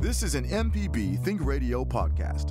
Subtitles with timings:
[0.00, 2.50] This is an MPB Think Radio podcast.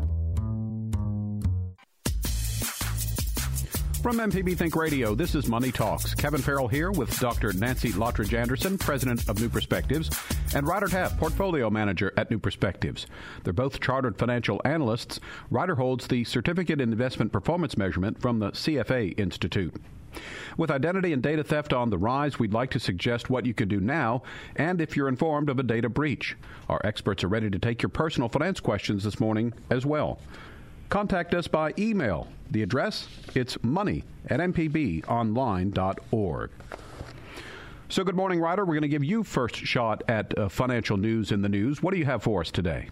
[4.04, 6.14] From MPB Think Radio, this is Money Talks.
[6.14, 7.54] Kevin Farrell here with Dr.
[7.54, 10.10] Nancy Lottridge Anderson, president of New Perspectives,
[10.54, 13.08] and Ryder Taff, portfolio manager at New Perspectives.
[13.46, 15.22] They're both chartered financial analysts.
[15.50, 19.74] Ryder holds the Certificate in Investment Performance Measurement from the CFA Institute.
[20.58, 23.68] With identity and data theft on the rise, we'd like to suggest what you can
[23.68, 24.24] do now
[24.56, 26.36] and if you're informed of a data breach.
[26.70, 30.20] Our experts are ready to take your personal finance questions this morning as well.
[30.90, 32.28] Contact us by email.
[32.50, 33.10] The address?
[33.36, 36.50] It's money at mpbonline.org.
[37.90, 38.66] So, good morning, Ryder.
[38.66, 41.82] We're going to give you first shot at uh, financial news in the news.
[41.82, 42.90] What do you have for us today?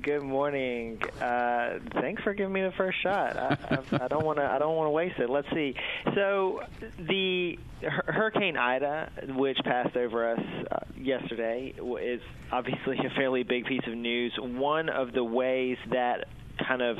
[0.00, 1.02] Good morning.
[1.20, 3.36] Uh, thanks for giving me the first shot.
[3.36, 4.44] I, don't want to.
[4.44, 5.28] I don't want to waste it.
[5.28, 5.74] Let's see.
[6.14, 6.60] So
[6.98, 12.20] the Hurricane Ida, which passed over us uh, yesterday, is
[12.52, 14.32] obviously a fairly big piece of news.
[14.38, 16.28] One of the ways that
[16.66, 16.98] kind of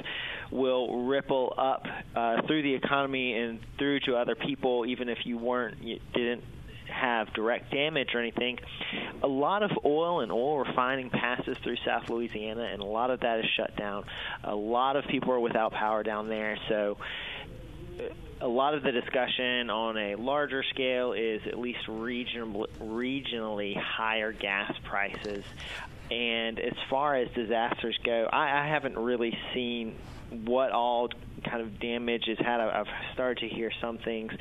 [0.51, 1.87] will ripple up
[2.17, 6.43] uh, through the economy and through to other people, even if you weren't you didn't
[6.93, 8.59] have direct damage or anything.
[9.23, 13.21] A lot of oil and oil refining passes through South Louisiana, and a lot of
[13.21, 14.05] that is shut down.
[14.45, 16.97] A lot of people are without power down there, so
[17.99, 18.05] uh,
[18.41, 24.33] a lot of the discussion on a larger scale is at least regional, regionally higher
[24.33, 25.45] gas prices.
[26.11, 29.97] And as far as disasters go, I, I haven't really seen
[30.45, 31.09] what all
[31.45, 32.61] kind of damage is had.
[32.61, 34.33] I've started to hear some things,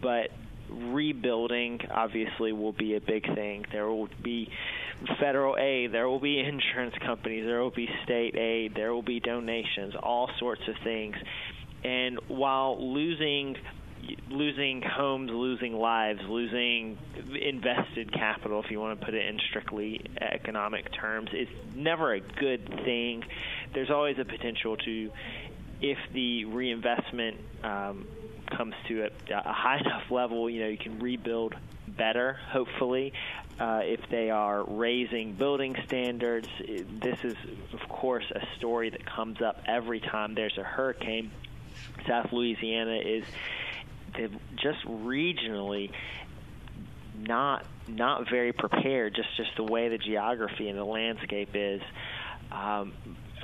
[0.00, 0.30] but
[0.70, 3.64] rebuilding obviously will be a big thing.
[3.72, 4.50] There will be
[5.20, 9.20] federal aid, there will be insurance companies, there will be state aid, there will be
[9.20, 11.16] donations, all sorts of things.
[11.84, 13.56] And while losing
[14.30, 16.98] losing homes, losing lives, losing
[17.40, 22.20] invested capital, if you want to put it in strictly economic terms, is never a
[22.20, 23.22] good thing.
[23.74, 25.10] There's always a potential to,
[25.80, 28.06] if the reinvestment um,
[28.50, 31.54] comes to a, a high enough level, you know, you can rebuild
[31.88, 33.12] better, hopefully.
[33.58, 37.36] Uh, if they are raising building standards, this is,
[37.72, 41.30] of course, a story that comes up every time there's a hurricane.
[42.06, 43.24] South Louisiana is
[44.56, 45.90] just regionally
[47.18, 49.14] not not very prepared.
[49.14, 51.80] Just just the way the geography and the landscape is.
[52.52, 52.92] Um,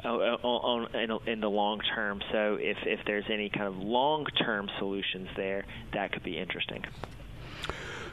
[0.05, 2.23] on, in, in the long term.
[2.33, 6.85] So if, if there's any kind of long term solutions there, that could be interesting.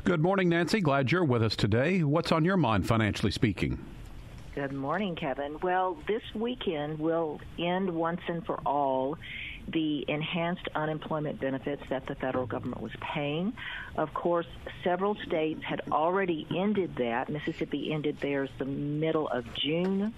[0.03, 0.81] Good morning, Nancy.
[0.81, 2.03] Glad you're with us today.
[2.03, 3.84] What's on your mind, financially speaking?
[4.56, 5.59] Good morning, Kevin.
[5.62, 9.18] Well, this weekend will end once and for all
[9.68, 13.53] the enhanced unemployment benefits that the federal government was paying.
[13.95, 14.47] Of course,
[14.84, 17.29] several states had already ended that.
[17.29, 20.13] Mississippi ended theirs the middle of June.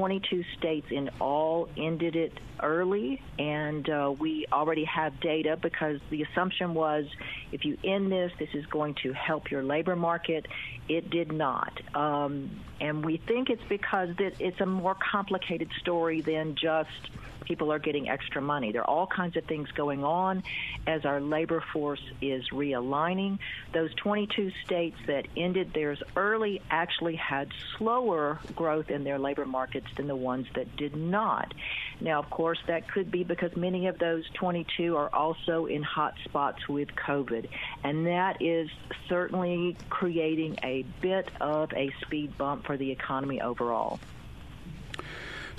[0.00, 6.22] 22 states in all ended it early, and uh, we already have data because the
[6.22, 7.04] assumption was
[7.52, 10.46] if you end this, this is going to help your labor market.
[10.88, 11.82] It did not.
[11.94, 17.10] Um, and we think it's because it's a more complicated story than just
[17.50, 18.70] people are getting extra money.
[18.70, 20.44] There are all kinds of things going on
[20.86, 23.40] as our labor force is realigning.
[23.74, 29.88] Those 22 states that ended theirs early actually had slower growth in their labor markets
[29.96, 31.52] than the ones that did not.
[32.00, 36.14] Now, of course, that could be because many of those 22 are also in hot
[36.24, 37.48] spots with COVID,
[37.82, 38.70] and that is
[39.08, 43.98] certainly creating a bit of a speed bump for the economy overall.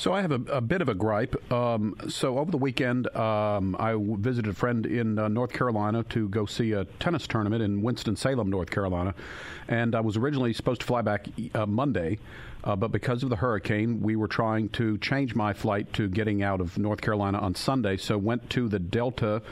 [0.02, 1.54] So I have a, a bit of a gripe.
[1.54, 6.04] Um, so over the weekend, um, I w- visited a friend in uh, North Carolina
[6.06, 9.14] to go see a tennis tournament in Winston Salem, North Carolina,
[9.68, 12.18] and I was originally supposed to fly back uh, Monday.
[12.64, 16.42] Uh, but because of the hurricane, we were trying to change my flight to getting
[16.42, 17.96] out of North Carolina on Sunday.
[17.96, 19.44] So went to the Delta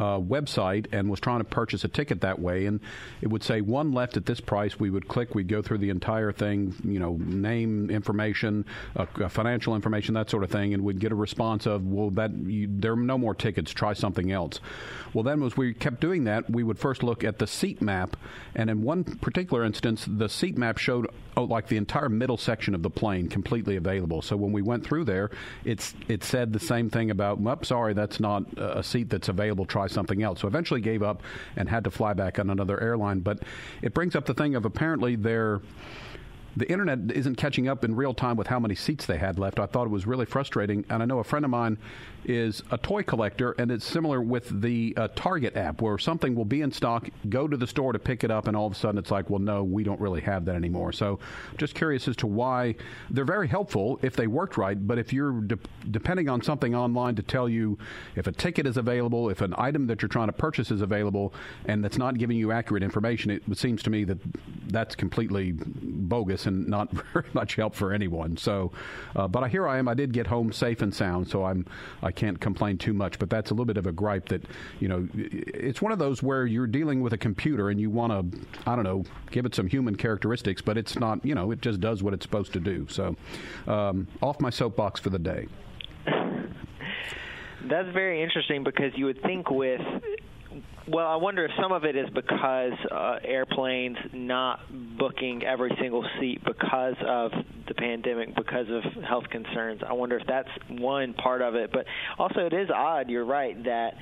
[0.00, 2.80] uh, website and was trying to purchase a ticket that way, and
[3.20, 4.80] it would say one left at this price.
[4.80, 8.64] We would click, we'd go through the entire thing, you know, name information,
[8.96, 12.32] uh, financial information, that sort of thing, and we'd get a response of, well, that
[12.32, 13.72] you, there are no more tickets.
[13.72, 14.58] Try something else.
[15.12, 18.16] Well, then as we kept doing that, we would first look at the seat map,
[18.54, 22.74] and in one particular instance, the seat map showed oh, like the entire middle section
[22.74, 24.22] of the plane completely available.
[24.22, 25.30] So when we went through there,
[25.64, 29.64] it's it said the same thing about, well, sorry, that's not a seat that's available.
[29.64, 30.40] Try something else.
[30.40, 31.22] So eventually gave up
[31.56, 33.20] and had to fly back on another airline.
[33.20, 33.40] But
[33.82, 35.60] it brings up the thing of apparently they're
[36.56, 39.58] the internet isn't catching up in real time with how many seats they had left.
[39.58, 40.84] I thought it was really frustrating.
[40.90, 41.78] And I know a friend of mine
[42.24, 46.44] is a toy collector, and it's similar with the uh, Target app, where something will
[46.44, 48.74] be in stock, go to the store to pick it up, and all of a
[48.74, 50.92] sudden it's like, well, no, we don't really have that anymore.
[50.92, 51.18] So,
[51.56, 52.74] just curious as to why
[53.08, 55.58] they're very helpful if they worked right, but if you're de-
[55.90, 57.78] depending on something online to tell you
[58.16, 61.32] if a ticket is available, if an item that you're trying to purchase is available,
[61.64, 64.18] and that's not giving you accurate information, it seems to me that
[64.68, 68.36] that's completely bogus and not very much help for anyone.
[68.36, 68.72] So,
[69.16, 69.88] uh, but here I am.
[69.88, 71.66] I did get home safe and sound, so I'm
[72.02, 73.18] I can't complain too much.
[73.18, 74.44] But that's a little bit of a gripe that
[74.78, 78.32] you know it's one of those where you're dealing with a computer and you want
[78.32, 81.60] to I don't know give it some human characteristics, but it's not you know it
[81.60, 82.86] just does what it's supposed to do.
[82.88, 83.16] So,
[83.66, 85.46] um, off my soapbox for the day.
[87.68, 89.80] That's very interesting because you would think with
[90.90, 94.60] well, I wonder if some of it is because uh, airplanes not
[94.98, 97.32] booking every single seat because of
[97.68, 99.82] the pandemic, because of health concerns.
[99.86, 101.70] I wonder if that's one part of it.
[101.72, 101.86] But
[102.18, 103.08] also, it is odd.
[103.08, 103.94] You're right that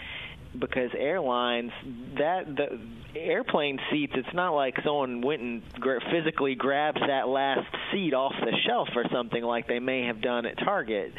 [0.58, 1.73] because airlines
[2.17, 2.81] that the
[3.14, 5.62] airplane seats it's not like someone went and
[6.11, 10.46] physically grabs that last seat off the shelf or something like they may have done
[10.46, 11.12] at Target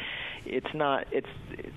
[0.44, 1.28] it's not it's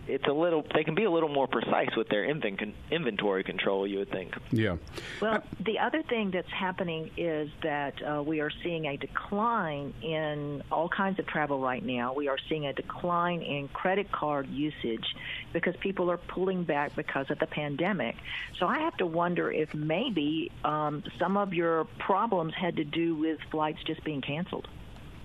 [0.08, 4.00] it's a little they can be a little more precise with their inventory control you
[4.00, 4.34] would think.
[4.52, 4.78] Yeah.
[5.22, 10.64] Well the other thing that's happening is that uh, we are seeing a decline in
[10.72, 12.14] all kinds of travel right now.
[12.14, 15.16] We are seeing a decline in credit card usage
[15.52, 18.16] because people are pulling back because of the pandemic.
[18.60, 23.16] So i have to wonder if maybe um, some of your problems had to do
[23.16, 24.68] with flights just being canceled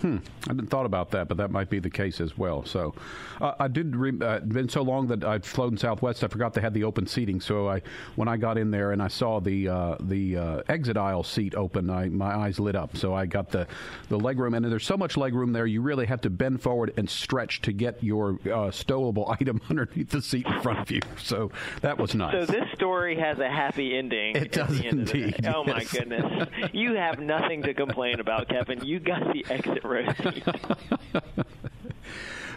[0.00, 0.18] Hmm.
[0.46, 2.64] I hadn't thought about that, but that might be the case as well.
[2.64, 2.94] So,
[3.40, 3.96] uh, I did.
[3.96, 7.06] Re- uh, been so long that I've flown Southwest, I forgot they had the open
[7.06, 7.40] seating.
[7.40, 7.82] So, I
[8.14, 11.56] when I got in there and I saw the uh, the uh, exit aisle seat
[11.56, 12.96] open, I, my eyes lit up.
[12.96, 13.66] So, I got the
[14.08, 16.92] the leg room, and there's so much legroom there, you really have to bend forward
[16.96, 21.00] and stretch to get your uh, stowable item underneath the seat in front of you.
[21.20, 22.46] So, that was nice.
[22.46, 24.36] So, this story has a happy ending.
[24.36, 25.44] It does indeed.
[25.46, 28.84] Oh my goodness, you have nothing to complain about, Kevin.
[28.84, 29.84] You got the exit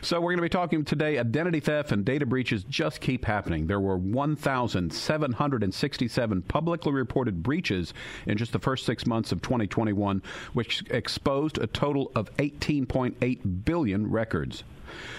[0.03, 1.19] So we're going to be talking today.
[1.19, 3.67] Identity theft and data breaches just keep happening.
[3.67, 7.93] There were 1,767 publicly reported breaches
[8.25, 10.23] in just the first six months of 2021,
[10.53, 14.63] which exposed a total of 18.8 billion records.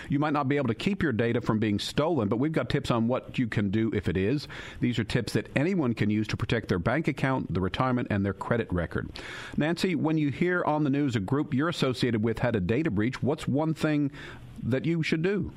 [0.08, 2.68] You might not be able to keep your data from being stolen, but we've got
[2.68, 4.48] tips on what you can do if it is.
[4.80, 8.24] These are tips that anyone can use to protect their bank account, the retirement, and
[8.24, 9.08] their credit record.
[9.56, 12.90] Nancy, when you hear on the news a group you're associated with had a data
[12.90, 14.10] breach, what's one thing
[14.62, 15.52] that you should do?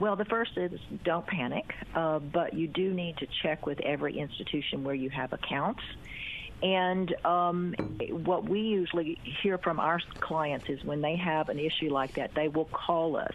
[0.00, 0.72] Well, the first is
[1.04, 5.32] don't panic, uh, but you do need to check with every institution where you have
[5.32, 5.82] accounts
[6.62, 7.74] and um,
[8.10, 12.30] what we usually hear from our clients is when they have an issue like that,
[12.34, 13.34] they will call us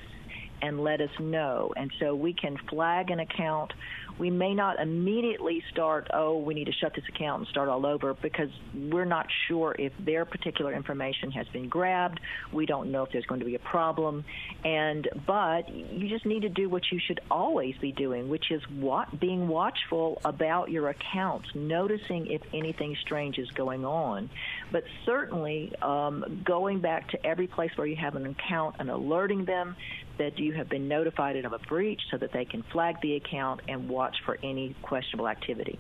[0.61, 1.73] and let us know.
[1.75, 3.71] And so we can flag an account
[4.19, 7.85] we may not immediately start, oh, we need to shut this account and start all
[7.85, 12.19] over because we're not sure if their particular information has been grabbed.
[12.51, 14.25] We don't know if there's going to be a problem.
[14.65, 18.61] And but you just need to do what you should always be doing, which is
[18.69, 24.29] what being watchful about your accounts, noticing if anything strange is going on.
[24.71, 29.45] But certainly um, going back to every place where you have an account and alerting
[29.45, 29.77] them
[30.19, 33.61] that you have been notified of a breach so that they can flag the account
[33.67, 35.79] and watch for any questionable activity.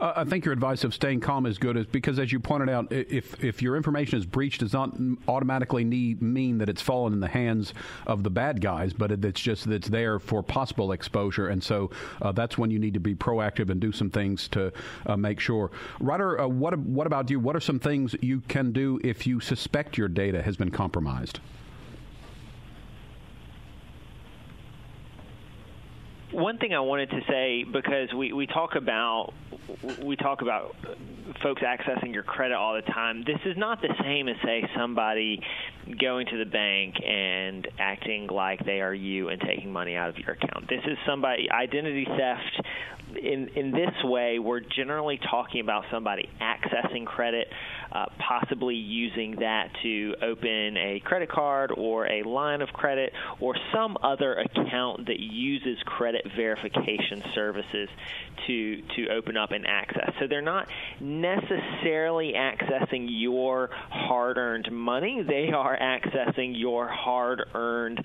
[0.00, 2.68] Uh, I think your advice of staying calm is good, is because as you pointed
[2.68, 4.94] out, if if your information is breached, does not
[5.28, 7.74] automatically need mean that it's fallen in the hands
[8.06, 11.90] of the bad guys, but it's just that it's there for possible exposure, and so
[12.22, 14.72] uh, that's when you need to be proactive and do some things to
[15.06, 15.70] uh, make sure.
[16.00, 17.40] Ryder, uh, what what about you?
[17.40, 21.40] What are some things you can do if you suspect your data has been compromised?
[26.32, 29.32] One thing I wanted to say because we, we talk about
[30.02, 30.76] we talk about
[31.42, 33.24] folks accessing your credit all the time.
[33.24, 35.42] This is not the same as say somebody
[36.00, 40.18] going to the bank and acting like they are you and taking money out of
[40.18, 40.68] your account.
[40.68, 42.66] This is somebody identity theft
[43.14, 47.48] in in this way, we're generally talking about somebody accessing credit,
[47.92, 53.54] uh, possibly using that to open a credit card or a line of credit or
[53.72, 57.88] some other account that uses credit verification services
[58.46, 60.12] to to open up and access.
[60.18, 60.68] So they're not
[61.00, 68.02] necessarily accessing your hard-earned money; they are accessing your hard-earned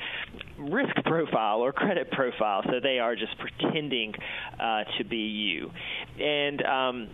[0.58, 2.62] risk profile or credit profile.
[2.66, 4.13] So they are just pretending
[4.60, 5.72] uh, to be you.
[6.20, 7.08] And um,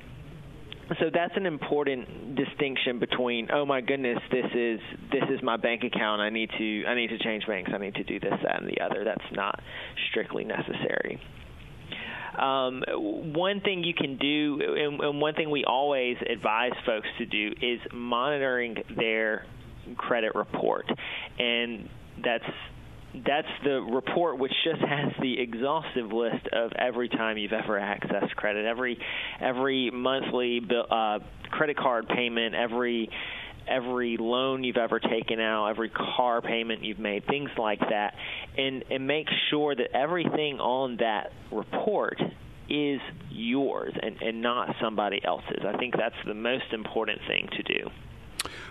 [1.00, 4.80] so that's an important distinction between oh my goodness this is
[5.12, 7.96] this is my bank account I need to I need to change banks I need
[7.96, 9.60] to do this that and the other that's not
[10.10, 11.20] strictly necessary.
[12.38, 17.26] Um, one thing you can do, and, and one thing we always advise folks to
[17.26, 19.46] do, is monitoring their
[19.96, 20.86] credit report,
[21.39, 21.89] and
[22.24, 22.46] that's
[23.25, 28.36] that's the report which just has the exhaustive list of every time you've ever accessed
[28.36, 29.00] credit, every
[29.39, 33.10] every monthly bill, uh, credit card payment, every
[33.67, 38.13] every loan you've ever taken out, every car payment you've made, things like that,
[38.58, 42.20] and and make sure that everything on that report
[42.70, 43.00] is
[43.32, 45.63] yours and, and not somebody else's.
[45.65, 47.89] I think that's the most important thing to do.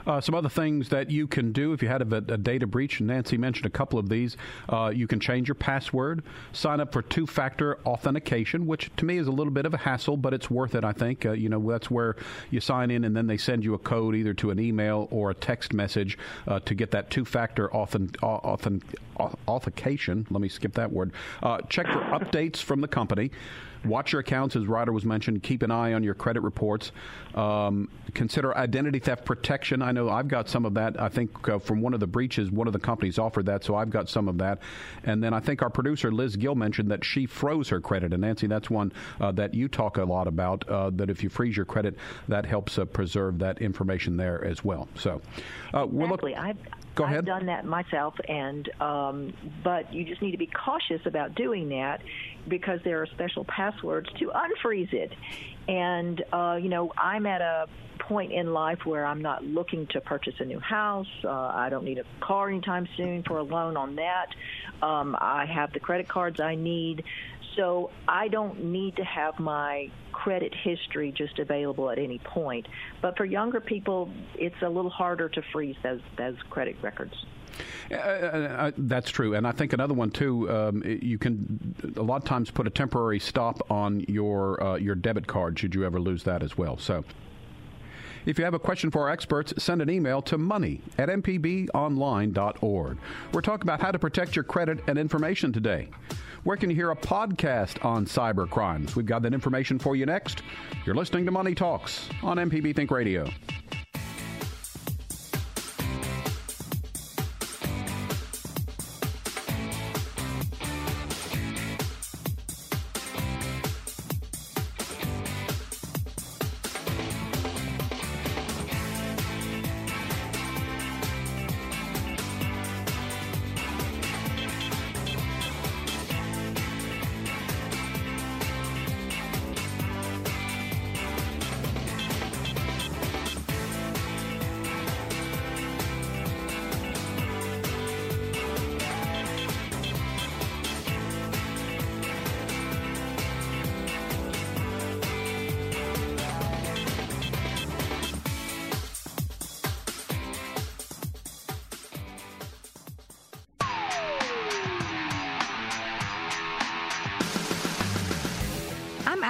[0.07, 3.01] Uh, some other things that you can do if you had a, a data breach,
[3.01, 4.37] Nancy mentioned a couple of these.
[4.69, 9.19] Uh, you can change your password, sign up for two factor authentication, which to me
[9.19, 11.27] is a little bit of a hassle, but it's worth it, I think.
[11.27, 12.17] Uh, you know, that's where
[12.51, 15.31] you sign in and then they send you a code either to an email or
[15.31, 20.27] a text message uh, to get that two factor authentication.
[20.31, 21.13] Let me skip that word.
[21.43, 23.31] Uh, check for updates from the company.
[23.85, 25.43] Watch your accounts, as Ryder was mentioned.
[25.43, 26.93] Keep an eye on your credit reports.
[27.35, 29.66] Um, consider identity theft protection.
[29.73, 31.01] I know I've got some of that.
[31.01, 33.75] I think uh, from one of the breaches, one of the companies offered that, so
[33.75, 34.61] I've got some of that.
[35.05, 38.13] And then I think our producer Liz Gill mentioned that she froze her credit.
[38.13, 40.69] And Nancy, that's one uh, that you talk a lot about.
[40.69, 41.97] Uh, that if you freeze your credit,
[42.29, 44.89] that helps uh, preserve that information there as well.
[44.97, 45.21] So,
[45.75, 46.33] uh, exactly.
[46.33, 46.59] Look- I've
[46.97, 47.19] Go ahead.
[47.19, 51.69] I've done that myself, and um, but you just need to be cautious about doing
[51.69, 52.01] that
[52.49, 55.13] because there are special passwords to unfreeze it.
[55.69, 60.01] And uh, you know, I'm at a point in life where I'm not looking to
[60.01, 61.11] purchase a new house.
[61.23, 64.29] Uh, I don't need a car anytime soon for a loan on that.
[64.83, 67.05] Um, I have the credit cards I need.
[67.57, 72.67] So I don't need to have my credit history just available at any point.
[73.01, 77.15] But for younger people, it's a little harder to freeze those those credit records.
[77.91, 80.51] Uh, uh, uh, that's true, and I think another one too.
[80.51, 84.95] Um, you can a lot of times put a temporary stop on your uh, your
[84.95, 86.77] debit card should you ever lose that as well.
[86.77, 87.05] So.
[88.27, 92.99] If you have a question for our experts, send an email to money at mpbonline.org.
[93.33, 95.89] We're talking about how to protect your credit and information today.
[96.43, 98.97] Where can you hear a podcast on cyber crimes?
[98.97, 100.43] We've got that information for you next.
[100.85, 103.29] You're listening to Money Talks on MPB Think Radio.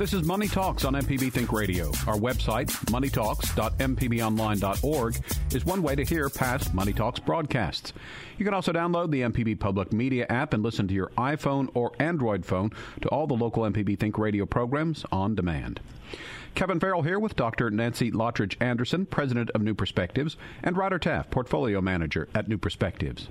[0.00, 1.88] This is Money Talks on MPB Think Radio.
[2.06, 5.16] Our website, moneytalks.mpbonline.org,
[5.54, 7.92] is one way to hear past Money Talks broadcasts.
[8.38, 11.92] You can also download the MPB Public Media app and listen to your iPhone or
[11.98, 12.70] Android phone
[13.02, 15.80] to all the local MPB Think Radio programs on demand.
[16.54, 17.70] Kevin Farrell here with Dr.
[17.70, 23.28] Nancy Lottridge Anderson, President of New Perspectives, and Ryder Taft, Portfolio Manager at New Perspectives.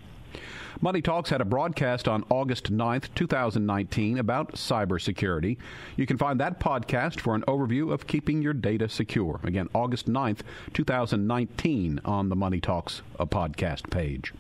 [0.81, 5.57] Money Talks had a broadcast on August 9th, 2019 about cybersecurity.
[5.97, 9.41] You can find that podcast for an overview of keeping your data secure.
[9.43, 10.39] Again, August 9th,
[10.71, 14.33] 2019 on the Money Talks uh, podcast page.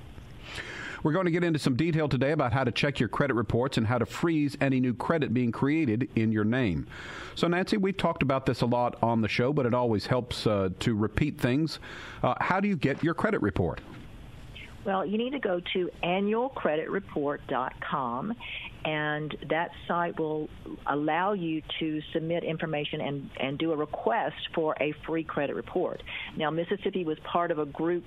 [1.03, 3.77] We're going to get into some detail today about how to check your credit reports
[3.77, 6.87] and how to freeze any new credit being created in your name.
[7.35, 10.47] So, Nancy, we've talked about this a lot on the show, but it always helps
[10.47, 11.79] uh, to repeat things.
[12.23, 13.81] Uh, how do you get your credit report?
[14.89, 18.33] Well, you need to go to annualcreditreport.com,
[18.83, 20.49] and that site will
[20.87, 26.01] allow you to submit information and, and do a request for a free credit report.
[26.35, 28.05] Now, Mississippi was part of a group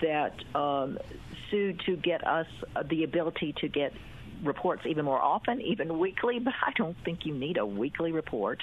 [0.00, 0.98] that um,
[1.50, 2.46] sued to get us
[2.88, 3.92] the ability to get
[4.42, 8.62] reports even more often, even weekly, but I don't think you need a weekly report.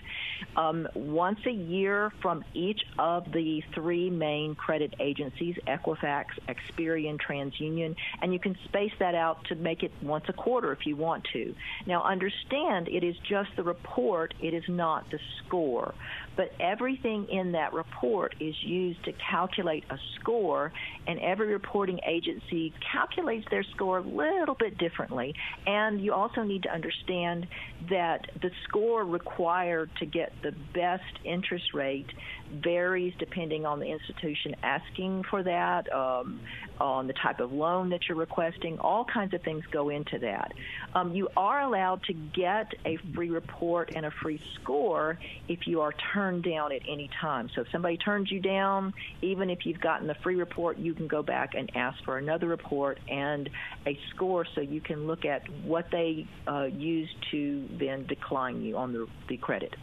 [0.55, 7.95] Um, once a year from each of the three main credit agencies, Equifax, Experian, TransUnion,
[8.21, 11.25] and you can space that out to make it once a quarter if you want
[11.33, 11.53] to.
[11.85, 15.93] Now, understand it is just the report, it is not the score
[16.37, 20.71] but everything in that report is used to calculate a score,
[21.07, 25.33] and every reporting agency calculates their score a little bit differently.
[25.67, 27.45] And you also need to understand
[27.89, 32.07] that the score required to get the best interest rate
[32.51, 36.39] varies depending on the institution asking for that, um,
[36.79, 38.77] on the type of loan that you're requesting.
[38.79, 40.51] All kinds of things go into that.
[40.93, 45.81] Um, you are allowed to get a free report and a free score if you
[45.81, 47.49] are turned down at any time.
[47.55, 51.07] So if somebody turns you down, even if you've gotten the free report, you can
[51.07, 53.49] go back and ask for another report and
[53.85, 58.77] a score so you can look at what they uh, use to then decline you
[58.77, 59.73] on the, the credit.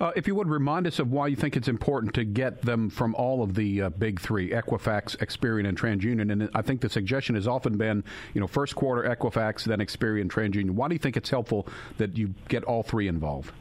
[0.00, 2.88] Uh, if you would remind us of why you think it's important to get them
[2.88, 6.32] from all of the uh, big three, Equifax, Experian, and TransUnion.
[6.32, 8.02] And I think the suggestion has often been,
[8.34, 10.70] you know, first quarter Equifax, then Experian, TransUnion.
[10.70, 11.66] Why do you think it's helpful
[11.98, 13.52] that you get all three involved?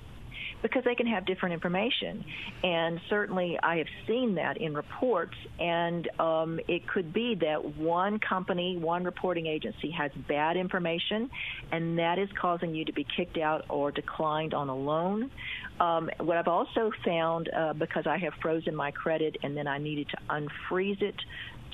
[0.62, 2.24] Because they can have different information.
[2.64, 8.20] And certainly I have seen that in reports, and um, it could be that one
[8.20, 11.30] company, one reporting agency has bad information,
[11.72, 15.32] and that is causing you to be kicked out or declined on a loan.
[15.80, 19.78] Um, what I've also found, uh, because I have frozen my credit and then I
[19.78, 21.16] needed to unfreeze it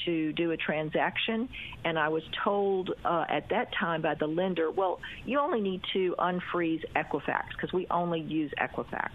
[0.05, 1.49] to do a transaction,
[1.83, 5.81] and I was told uh, at that time by the lender, well, you only need
[5.93, 9.11] to unfreeze Equifax because we only use Equifax.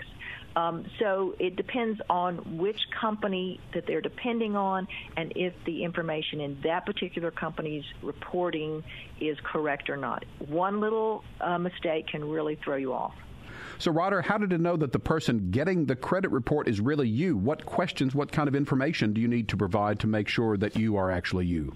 [0.57, 6.40] Um, so it depends on which company that they're depending on and if the information
[6.40, 8.83] in that particular company's reporting
[9.21, 10.25] is correct or not.
[10.49, 13.14] One little uh, mistake can really throw you off.
[13.79, 17.09] So, Ryder, how did it know that the person getting the credit report is really
[17.09, 17.37] you?
[17.37, 20.76] What questions, what kind of information do you need to provide to make sure that
[20.76, 21.74] you are actually you?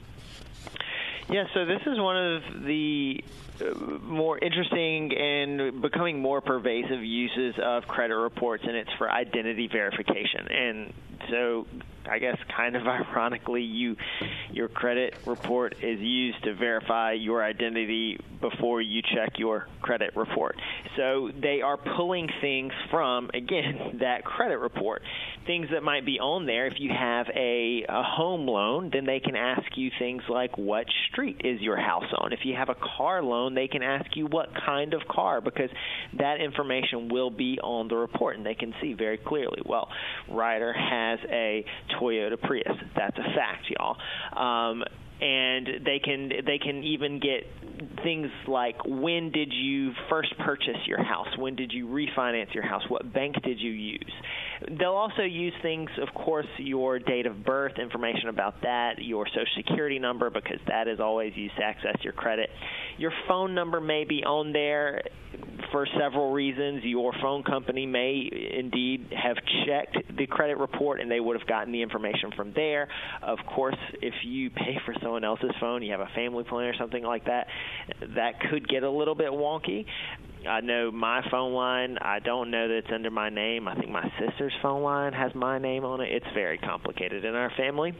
[1.30, 3.24] Yeah, so this is one of the
[3.58, 9.66] uh, more interesting and becoming more pervasive uses of credit reports, and it's for identity
[9.68, 10.46] verification.
[10.50, 10.92] And
[11.30, 11.66] so
[12.08, 13.96] I guess kind of ironically, you
[14.50, 20.56] your credit report is used to verify your identity before you check your credit report.
[20.96, 25.02] So they are pulling things from again that credit report,
[25.46, 26.66] things that might be on there.
[26.66, 30.86] If you have a, a home loan, then they can ask you things like what
[31.10, 32.32] street is your house on.
[32.32, 35.70] If you have a car loan, they can ask you what kind of car because
[36.18, 39.62] that information will be on the report and they can see very clearly.
[39.64, 39.88] Well,
[40.30, 41.64] Ryder has a
[42.00, 42.76] Toyota Prius.
[42.96, 43.96] That's a fact, y'all.
[44.36, 44.84] Um,
[45.20, 47.46] and they can they can even get
[48.02, 52.82] things like when did you first purchase your house when did you refinance your house
[52.88, 54.12] what bank did you use
[54.78, 59.46] they'll also use things of course your date of birth information about that your social
[59.56, 62.50] security number because that is always used to access your credit.
[62.98, 65.02] Your phone number may be on there
[65.72, 66.84] for several reasons.
[66.84, 71.72] Your phone company may indeed have checked the credit report and they would have gotten
[71.72, 72.88] the information from there.
[73.22, 76.74] Of course if you pay for someone else's phone, you have a family plan or
[76.76, 77.46] something like that,
[78.14, 79.86] that could get a little bit wonky.
[80.46, 81.98] I know my phone line.
[82.00, 83.68] I don't know that it's under my name.
[83.68, 86.12] I think my sister's phone line has my name on it.
[86.12, 87.94] It's very complicated in our family.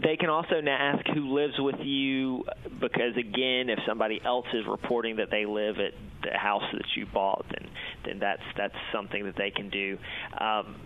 [0.00, 2.44] They can also now ask who lives with you
[2.80, 7.06] because, again, if somebody else is reporting that they live at the house that you
[7.06, 7.70] bought, then
[8.04, 9.98] then that's that's something that they can do.
[10.38, 10.76] Um,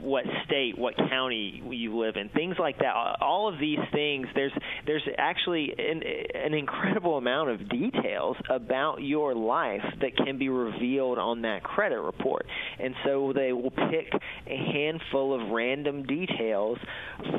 [0.00, 2.94] what state, what county you live in, things like that.
[3.20, 4.52] All of these things, there's
[4.86, 6.02] there's actually an,
[6.34, 12.00] an incredible amount of details about your life that can be revealed on that credit
[12.00, 12.46] report,
[12.78, 14.12] and so they will pick
[14.46, 16.78] a handful of random details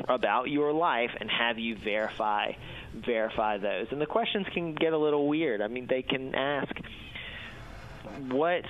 [0.08, 2.52] about your life and have you verify
[3.06, 3.86] verify those.
[3.90, 5.62] And the questions can get a little weird.
[5.62, 6.72] I mean, they can ask
[8.28, 8.64] what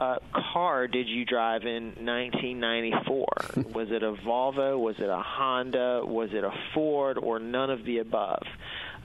[0.00, 0.16] uh,
[0.52, 3.26] car did you drive in 1994?
[3.72, 4.78] was it a Volvo?
[4.78, 6.02] Was it a Honda?
[6.04, 7.18] Was it a Ford?
[7.18, 8.42] Or none of the above?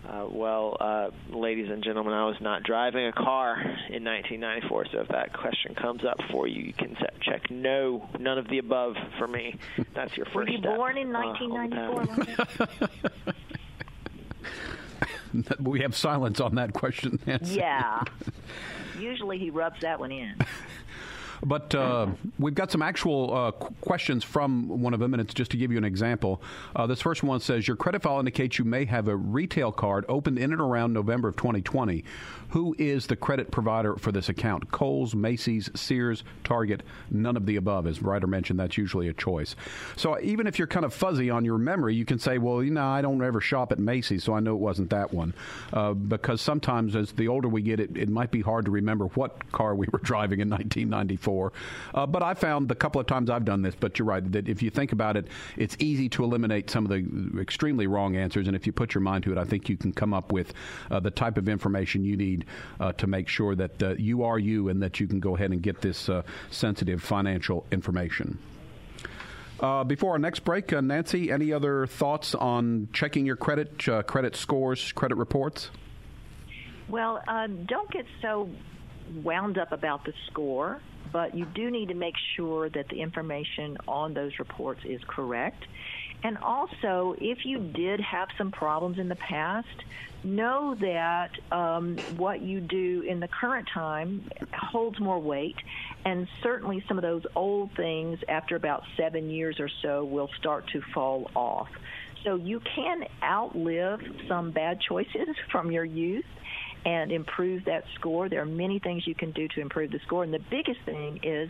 [0.07, 5.01] Uh, well, uh, ladies and gentlemen, I was not driving a car in 1994, so
[5.01, 8.95] if that question comes up for you, you can check no, none of the above
[9.19, 9.59] for me.
[9.93, 12.81] That's your first Were you step, born in uh, 1994?
[15.59, 17.19] we have silence on that question.
[17.25, 17.55] Nancy.
[17.55, 18.03] yeah.
[19.01, 20.35] Usually he rubs that one in.
[21.43, 25.51] But uh, we've got some actual uh, questions from one of them, and it's just
[25.51, 26.41] to give you an example.
[26.75, 30.05] Uh, this first one says Your credit file indicates you may have a retail card
[30.07, 32.03] opened in and around November of 2020.
[32.49, 34.71] Who is the credit provider for this account?
[34.71, 37.87] Kohl's, Macy's, Sears, Target, none of the above.
[37.87, 39.55] As Ryder mentioned, that's usually a choice.
[39.95, 42.71] So even if you're kind of fuzzy on your memory, you can say, well, you
[42.71, 45.33] know, I don't ever shop at Macy's, so I know it wasn't that one.
[45.71, 49.05] Uh, because sometimes as the older we get, it, it might be hard to remember
[49.05, 51.30] what car we were driving in 1994.
[51.93, 54.47] Uh, but I found the couple of times I've done this, but you're right, that
[54.47, 58.47] if you think about it, it's easy to eliminate some of the extremely wrong answers.
[58.47, 60.53] And if you put your mind to it, I think you can come up with
[60.89, 62.45] uh, the type of information you need
[62.79, 65.51] uh, to make sure that uh, you are you and that you can go ahead
[65.51, 68.37] and get this uh, sensitive financial information.
[69.61, 74.01] Uh, before our next break, uh, Nancy, any other thoughts on checking your credit, uh,
[74.01, 75.69] credit scores, credit reports?
[76.89, 78.49] Well, uh, don't get so
[79.23, 83.77] wound up about the score, but you do need to make sure that the information
[83.87, 85.65] on those reports is correct.
[86.23, 89.67] And also, if you did have some problems in the past,
[90.23, 95.55] know that um, what you do in the current time holds more weight.
[96.05, 100.67] And certainly, some of those old things, after about seven years or so, will start
[100.73, 101.69] to fall off.
[102.23, 106.25] So, you can outlive some bad choices from your youth
[106.85, 108.29] and improve that score.
[108.29, 110.23] There are many things you can do to improve the score.
[110.23, 111.49] And the biggest thing is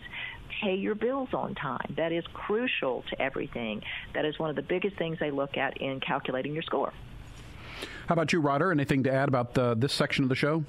[0.62, 1.94] pay your bills on time.
[1.96, 3.82] That is crucial to everything.
[4.14, 6.92] That is one of the biggest things they look at in calculating your score.
[8.08, 8.72] How about you, Ryder?
[8.72, 10.66] Anything to add about the, this section of the show?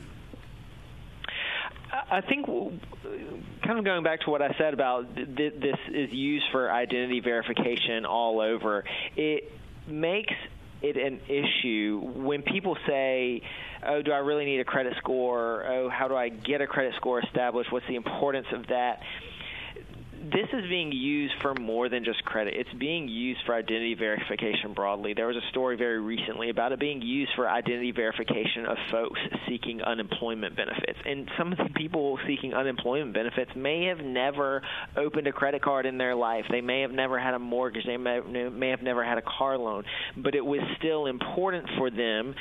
[2.10, 6.46] I think, kind of going back to what I said about th- this is used
[6.52, 8.84] for identity verification all over.
[9.16, 9.52] It
[9.86, 10.32] makes
[10.82, 13.42] it an issue when people say,
[13.86, 15.64] "Oh, do I really need a credit score?
[15.66, 17.72] Oh, how do I get a credit score established?
[17.72, 19.00] What's the importance of that?"
[20.22, 22.54] This is being used for more than just credit.
[22.56, 25.14] It's being used for identity verification broadly.
[25.14, 29.18] There was a story very recently about it being used for identity verification of folks
[29.48, 30.98] seeking unemployment benefits.
[31.04, 34.62] And some of the people seeking unemployment benefits may have never
[34.96, 36.44] opened a credit card in their life.
[36.50, 37.84] They may have never had a mortgage.
[37.84, 39.82] They may, may have never had a car loan.
[40.16, 42.34] But it was still important for them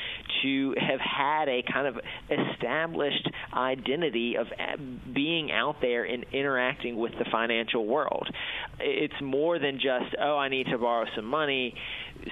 [0.44, 4.76] to have had a kind of established identity of eh,
[5.14, 8.28] being out there and interacting with the financial financial world.
[8.80, 11.74] It's more than just, oh, I need to borrow some money.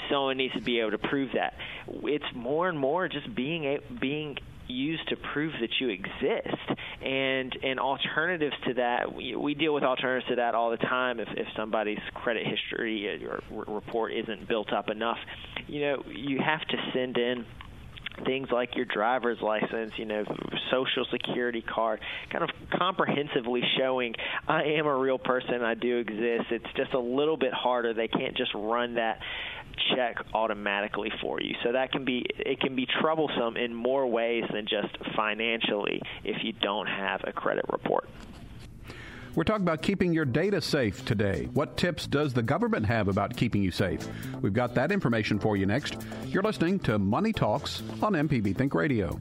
[0.10, 1.54] Someone needs to be able to prove that.
[1.88, 7.58] It's more and more just being a, being used to prove that you exist and
[7.64, 11.28] and alternatives to that we, we deal with alternatives to that all the time if
[11.36, 15.18] if somebody's credit history uh, or report isn't built up enough
[15.66, 17.44] you know you have to send in
[18.26, 20.24] things like your driver's license, you know,
[20.72, 24.16] social security card, kind of comprehensively showing
[24.48, 26.52] I am a real person, I do exist.
[26.52, 27.94] It's just a little bit harder.
[27.94, 29.20] They can't just run that
[29.96, 31.56] check automatically for you.
[31.64, 36.44] So that can be it can be troublesome in more ways than just financially if
[36.44, 38.10] you don't have a credit report.
[39.36, 41.48] We're talking about keeping your data safe today.
[41.54, 44.08] What tips does the government have about keeping you safe?
[44.42, 45.98] We've got that information for you next.
[46.26, 49.20] You're listening to Money Talks on MPB Think Radio.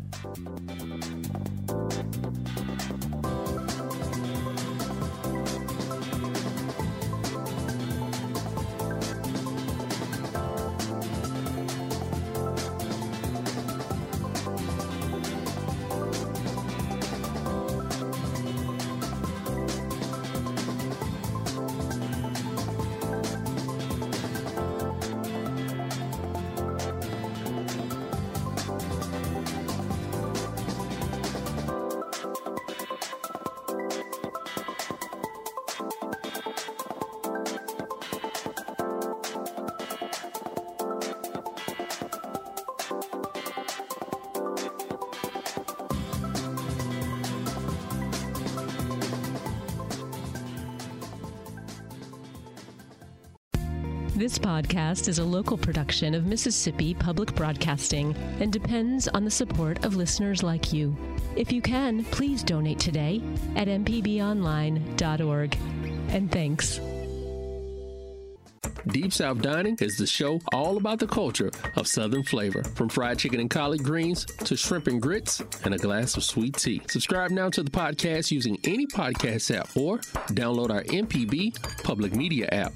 [54.59, 59.95] Podcast is a local production of Mississippi Public Broadcasting and depends on the support of
[59.95, 60.97] listeners like you.
[61.37, 63.23] If you can, please donate today
[63.55, 65.57] at mpbonline.org.
[66.09, 66.81] And thanks.
[68.89, 73.19] Deep South Dining is the show all about the culture of Southern flavor, from fried
[73.19, 76.81] chicken and collard greens to shrimp and grits and a glass of sweet tea.
[76.89, 79.99] Subscribe now to the podcast using any podcast app or
[80.35, 82.73] download our MPB public media app.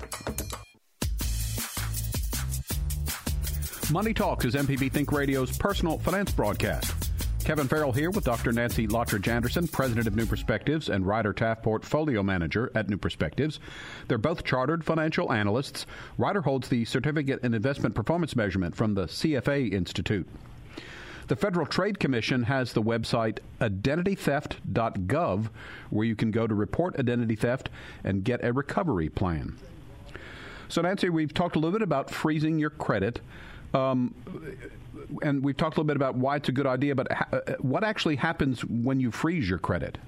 [3.92, 7.11] Money Talks is MPB Think Radio's personal finance broadcast.
[7.44, 8.50] Kevin Farrell here with Dr.
[8.50, 13.61] Nancy Lottridge Anderson, president of New Perspectives and Ryder Taft portfolio manager at New Perspectives.
[14.09, 15.85] They're both chartered financial analysts.
[16.16, 20.26] Ryder holds the certificate in investment performance measurement from the CFA Institute.
[21.28, 25.50] The Federal Trade Commission has the website identitytheft.gov
[25.90, 27.68] where you can go to report identity theft
[28.05, 29.59] and get a recovery plan.
[30.70, 33.20] So, Nancy, we've talked a little bit about freezing your credit.
[33.75, 34.15] Um,
[35.23, 37.41] and we've talked a little bit about why it's a good idea, but ha- uh,
[37.61, 39.99] what actually happens when you freeze your credit?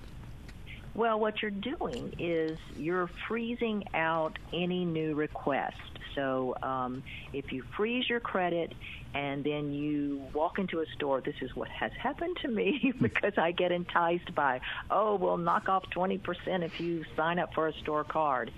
[0.95, 5.77] Well, what you're doing is you're freezing out any new request.
[6.15, 8.73] So um, if you freeze your credit
[9.13, 13.33] and then you walk into a store, this is what has happened to me because
[13.37, 17.73] I get enticed by, oh, we'll knock off 20% if you sign up for a
[17.75, 18.53] store card.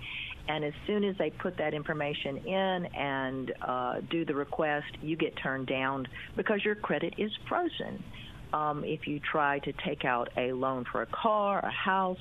[0.47, 5.17] And as soon as they put that information in and uh, do the request, you
[5.17, 8.03] get turned down because your credit is frozen.
[8.53, 12.19] Um, if you try to take out a loan for a car, a house,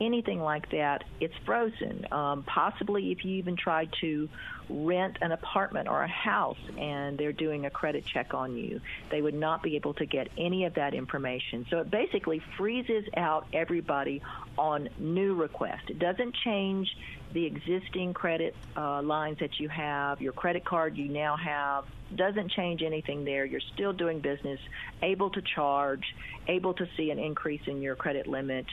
[0.00, 2.06] anything like that, it's frozen.
[2.10, 4.28] Um, possibly if you even try to
[4.68, 9.22] rent an apartment or a house and they're doing a credit check on you, they
[9.22, 11.66] would not be able to get any of that information.
[11.70, 14.22] So it basically freezes out everybody
[14.56, 15.88] on new requests.
[15.88, 16.94] It doesn't change
[17.32, 22.50] the existing credit uh, lines that you have, your credit card you now have, doesn't
[22.52, 23.44] change anything there.
[23.44, 24.58] You're still doing business,
[25.02, 26.14] able to charge,
[26.46, 28.66] able to see an increase in your credit limit,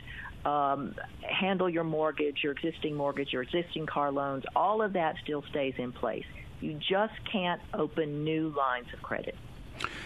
[0.45, 4.43] um, handle your mortgage, your existing mortgage, your existing car loans.
[4.55, 6.25] All of that still stays in place.
[6.61, 9.35] You just can't open new lines of credit.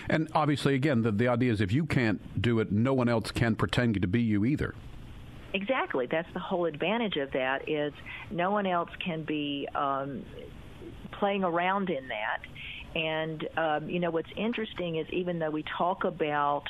[0.09, 3.31] And obviously, again, the, the idea is if you can't do it, no one else
[3.31, 4.73] can pretend to be you either.
[5.53, 6.07] Exactly.
[6.09, 7.93] That's the whole advantage of that is
[8.31, 10.23] no one else can be um,
[11.11, 12.41] playing around in that.
[12.95, 16.63] And um, you know what's interesting is even though we talk about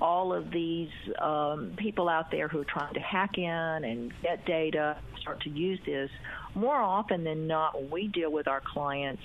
[0.00, 4.44] all of these um, people out there who are trying to hack in and get
[4.44, 6.10] data, start to use this,
[6.54, 9.22] more often than not, when we deal with our clients,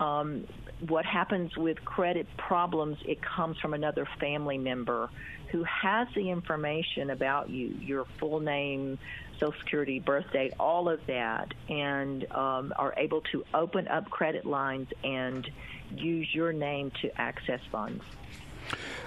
[0.00, 0.46] um,
[0.88, 5.08] what happens with credit problems, it comes from another family member
[5.50, 8.98] who has the information about you, your full name,
[9.38, 14.44] social security, birth date, all of that, and um, are able to open up credit
[14.44, 15.48] lines and
[15.94, 18.02] use your name to access funds.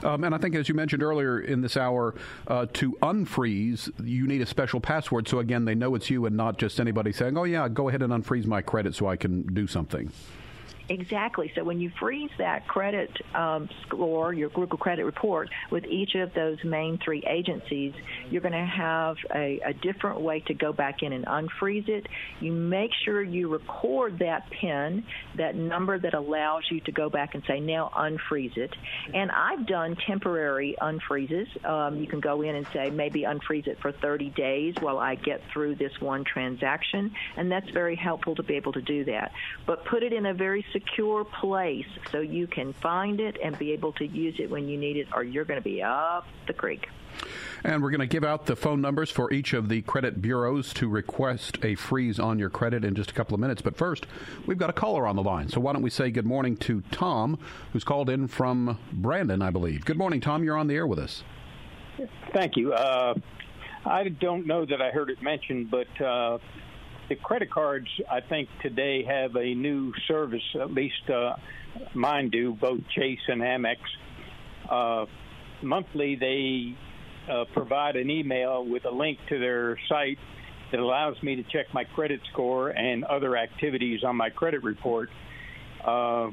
[0.03, 2.15] Um, and I think, as you mentioned earlier in this hour,
[2.47, 5.27] uh, to unfreeze, you need a special password.
[5.27, 8.01] So, again, they know it's you and not just anybody saying, oh, yeah, go ahead
[8.01, 10.11] and unfreeze my credit so I can do something.
[10.89, 11.52] Exactly.
[11.54, 16.34] So when you freeze that credit um, score, your Google credit report, with each of
[16.34, 17.93] those main three agencies,
[18.32, 22.08] you're going to have a, a different way to go back in and unfreeze it.
[22.39, 27.36] You make sure you record that PIN, that number that allows you to go back
[27.36, 28.75] and say, now unfreeze it.
[29.13, 31.63] And I've done temporary unfreezes.
[31.63, 35.13] Um, you can go in and say, maybe unfreeze it for 30 days while I
[35.13, 37.12] get through this one transaction.
[37.38, 39.34] And that's very helpful to be able to do that.
[39.67, 43.71] But put it in a very secure place so you can find it and be
[43.71, 46.53] able to use it when you need it, or you're going to be up the
[46.53, 46.87] creek.
[47.63, 50.73] And we're going to give out the phone numbers for each of the credit bureaus
[50.75, 53.61] to request a freeze on your credit in just a couple of minutes.
[53.61, 54.05] But first,
[54.45, 55.49] we've got a caller on the line.
[55.49, 57.37] So why don't we say good morning to Tom,
[57.73, 59.83] who's called in from Brandon, I believe.
[59.83, 60.43] Good morning, Tom.
[60.43, 61.23] You're on the air with us.
[62.31, 62.73] Thank you.
[62.73, 63.15] Uh,
[63.85, 66.37] I don't know that I heard it mentioned, but uh,
[67.09, 70.43] the credit cards, I think today have a new service.
[70.59, 71.33] At least uh,
[71.93, 72.53] mine do.
[72.53, 73.77] Both Chase and Amex.
[74.69, 75.05] Uh,
[75.63, 76.77] monthly, they
[77.31, 80.19] uh, provide an email with a link to their site
[80.71, 85.09] that allows me to check my credit score and other activities on my credit report.
[85.83, 86.29] Uh,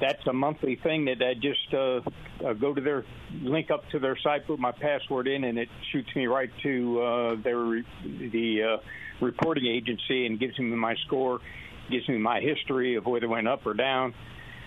[0.00, 3.04] that's a monthly thing that I just uh, uh, go to their
[3.42, 7.00] link up to their site, put my password in, and it shoots me right to
[7.00, 8.82] uh, their the uh,
[9.20, 11.40] reporting agency and gives me my score,
[11.90, 14.14] gives me my history of whether it went up or down,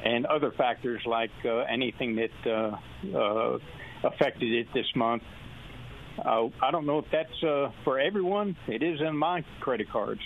[0.03, 3.57] and other factors like uh, anything that uh, uh,
[4.03, 5.23] affected it this month.
[6.17, 8.57] Uh, I don't know if that's uh, for everyone.
[8.67, 10.21] It is in my credit cards.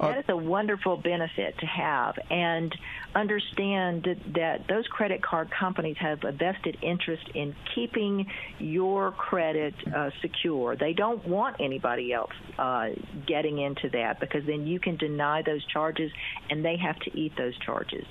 [0.00, 2.74] Uh, that is a wonderful benefit to have, and
[3.14, 8.26] understand that, that those credit card companies have a vested interest in keeping
[8.58, 10.76] your credit uh, secure.
[10.76, 12.90] They don't want anybody else uh,
[13.26, 16.10] getting into that because then you can deny those charges,
[16.50, 18.06] and they have to eat those charges.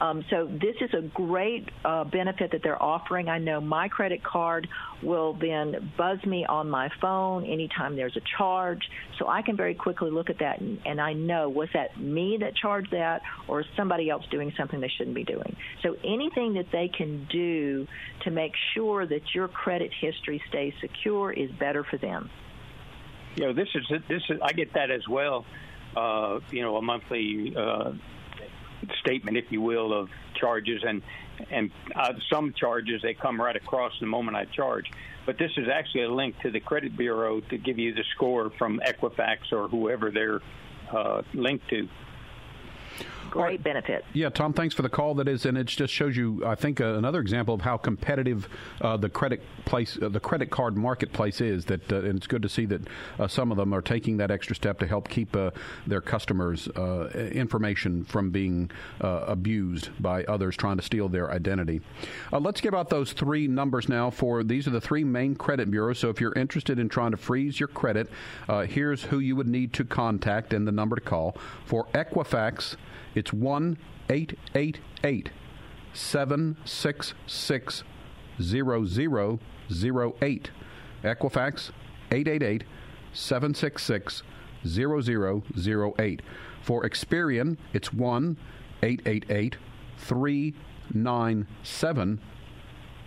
[0.00, 3.28] Um, so this is a great uh, benefit that they're offering.
[3.28, 4.68] I know my credit card
[5.02, 8.82] will then buzz me on my phone anytime there's a charge,
[9.18, 12.38] so I can very quickly look at that and, and I know was that me
[12.40, 15.56] that charged that or is somebody else doing something they shouldn't be doing.
[15.82, 17.86] So anything that they can do
[18.24, 22.30] to make sure that your credit history stays secure is better for them.
[23.36, 25.44] You know, this is this is I get that as well.
[25.94, 27.54] Uh, you know, a monthly.
[27.56, 27.92] Uh,
[29.00, 31.02] statement, if you will, of charges, and
[31.50, 34.90] and uh, some charges they come right across the moment I charge.
[35.26, 38.50] But this is actually a link to the credit bureau to give you the score
[38.58, 40.40] from Equifax or whoever they're
[40.90, 41.88] uh, linked to
[43.30, 44.04] great benefit.
[44.12, 45.14] Yeah, Tom, thanks for the call.
[45.14, 48.48] That is, and it just shows you, I think, uh, another example of how competitive
[48.80, 51.64] uh, the credit place, uh, the credit card marketplace is.
[51.66, 52.82] That uh, and it's good to see that
[53.18, 55.50] uh, some of them are taking that extra step to help keep uh,
[55.86, 56.68] their customers'
[57.16, 61.80] information from being abused by others trying to steal their identity.
[62.32, 64.10] let's give out those three numbers now.
[64.10, 65.98] For these are the three main credit bureaus.
[65.98, 68.08] So if you're interested in trying to freeze your credit,
[68.68, 72.76] here's who you would need to contact and the number to call for Equifax.
[73.16, 73.76] It's 1
[74.10, 75.30] 888
[75.92, 77.82] 766
[78.40, 80.50] 0008.
[81.02, 81.72] Equifax
[82.12, 82.62] 888
[83.12, 84.22] 766
[84.66, 86.22] 0008.
[86.60, 88.36] For Experian, it's 1
[88.82, 89.56] 888
[89.96, 92.20] 397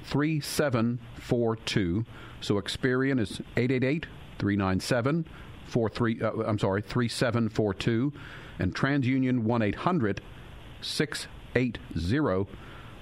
[0.04, 2.06] 3742.
[2.42, 4.08] So Experian is 888
[4.40, 5.26] 397
[5.68, 8.12] 43 uh, I'm sorry 3742
[8.60, 10.22] and TransUnion 1 800
[10.82, 11.80] 680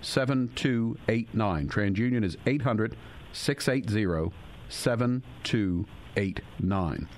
[0.02, 1.68] 7289.
[1.68, 2.96] TransUnion is 800
[3.34, 4.32] 680
[4.70, 7.10] 7289.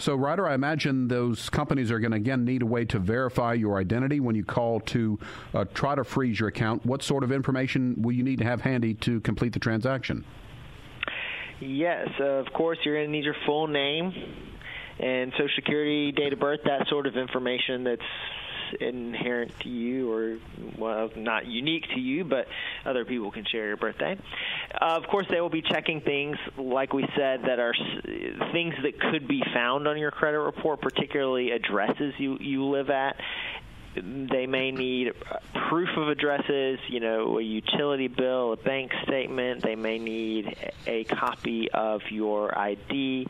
[0.00, 3.54] So, Ryder, I imagine those companies are going to again need a way to verify
[3.54, 5.18] your identity when you call to
[5.54, 6.86] uh, try to freeze your account.
[6.86, 10.24] What sort of information will you need to have handy to complete the transaction?
[11.60, 14.12] Yes, uh, of course, you're going to need your full name,
[14.98, 18.02] and Social Security, date of birth, that sort of information that's
[18.80, 20.38] inherent to you or
[20.76, 22.46] well not unique to you but
[22.84, 24.18] other people can share your birthday.
[24.74, 27.74] Uh, of course they will be checking things like we said that are
[28.52, 33.16] things that could be found on your credit report particularly addresses you you live at
[34.02, 39.62] they may need uh, proof of addresses, you know, a utility bill, a bank statement.
[39.62, 40.54] They may need
[40.86, 43.26] a copy of your ID,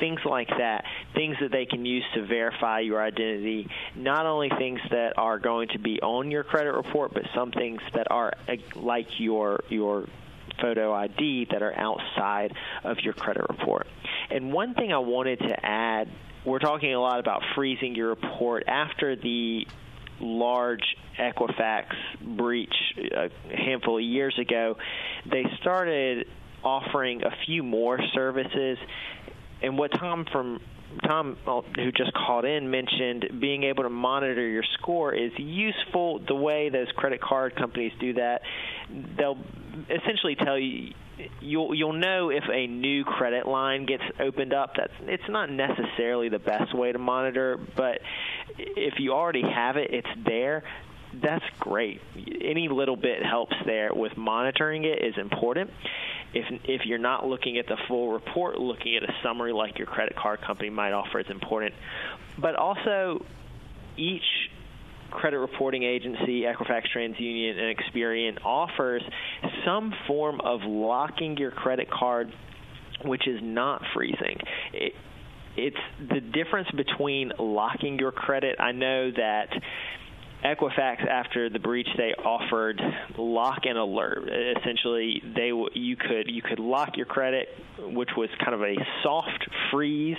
[0.00, 0.84] things like that.
[1.14, 3.68] Things that they can use to verify your identity.
[3.94, 7.80] Not only things that are going to be on your credit report, but some things
[7.94, 10.06] that are uh, like your your
[10.60, 12.54] photo ID that are outside
[12.84, 13.86] of your credit report.
[14.30, 16.08] And one thing I wanted to add
[16.44, 19.66] we're talking a lot about freezing your report after the
[20.22, 20.84] large
[21.18, 21.86] Equifax
[22.36, 24.76] breach a handful of years ago,
[25.30, 26.26] they started
[26.64, 28.78] offering a few more services.
[29.62, 30.60] And what Tom from
[31.06, 36.20] Tom, uh, who just called in, mentioned being able to monitor your score is useful.
[36.26, 38.42] The way those credit card companies do that,
[39.16, 39.38] they'll
[39.88, 40.92] essentially tell you
[41.40, 44.74] you'll you'll know if a new credit line gets opened up.
[44.76, 48.00] That's it's not necessarily the best way to monitor, but
[48.58, 50.64] if you already have it, it's there.
[51.14, 52.00] That's great.
[52.40, 55.70] Any little bit helps there with monitoring it is important.
[56.32, 59.86] If if you're not looking at the full report, looking at a summary like your
[59.86, 61.74] credit card company might offer is important.
[62.38, 63.24] But also
[63.96, 64.50] each
[65.12, 69.02] credit reporting agency, Equifax, TransUnion, and Experian offers
[69.64, 72.32] some form of locking your credit card,
[73.04, 74.38] which is not freezing.
[74.72, 74.92] It,
[75.56, 78.56] it's the difference between locking your credit.
[78.58, 79.48] I know that
[80.44, 82.80] Equifax, after the breach, they offered
[83.16, 84.28] lock and alert.
[84.58, 88.74] Essentially, they you could you could lock your credit, which was kind of a
[89.04, 90.16] soft freeze,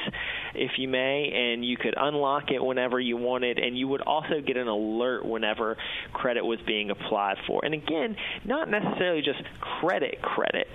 [0.55, 4.39] if you may, and you could unlock it whenever you wanted, and you would also
[4.39, 5.75] get an alert whenever
[6.13, 7.63] credit was being applied for.
[7.65, 10.67] And again, not necessarily just credit credit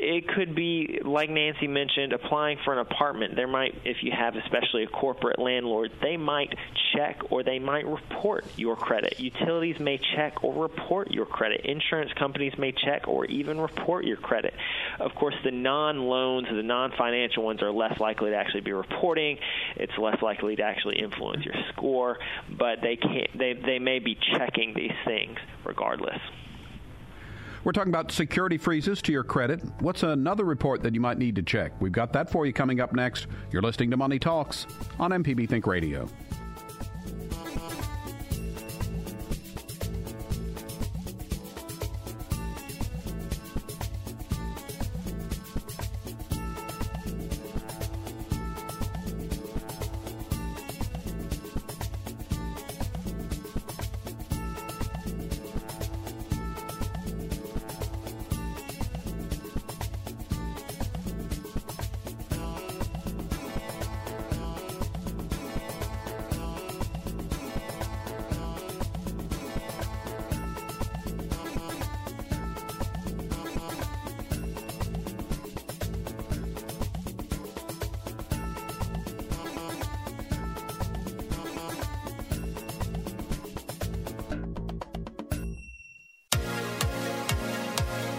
[0.00, 3.34] it could be like Nancy mentioned, applying for an apartment.
[3.34, 6.54] There might, if you have especially a corporate landlord, they might
[6.94, 9.18] check or they might report your credit.
[9.18, 11.62] Utilities may check or report your credit.
[11.64, 14.54] Insurance companies may check or even report your credit.
[15.00, 19.38] Of course, the non-loans, the non-financial ones are less likely to actually be reporting.
[19.76, 22.18] It's less likely to actually influence your score,
[22.48, 23.36] but they can't.
[23.36, 26.20] They they may be checking these things regardless.
[27.68, 29.60] We're talking about security freezes to your credit.
[29.80, 31.72] What's another report that you might need to check?
[31.80, 33.26] We've got that for you coming up next.
[33.52, 34.66] You're listening to Money Talks
[34.98, 36.08] on MPB Think Radio.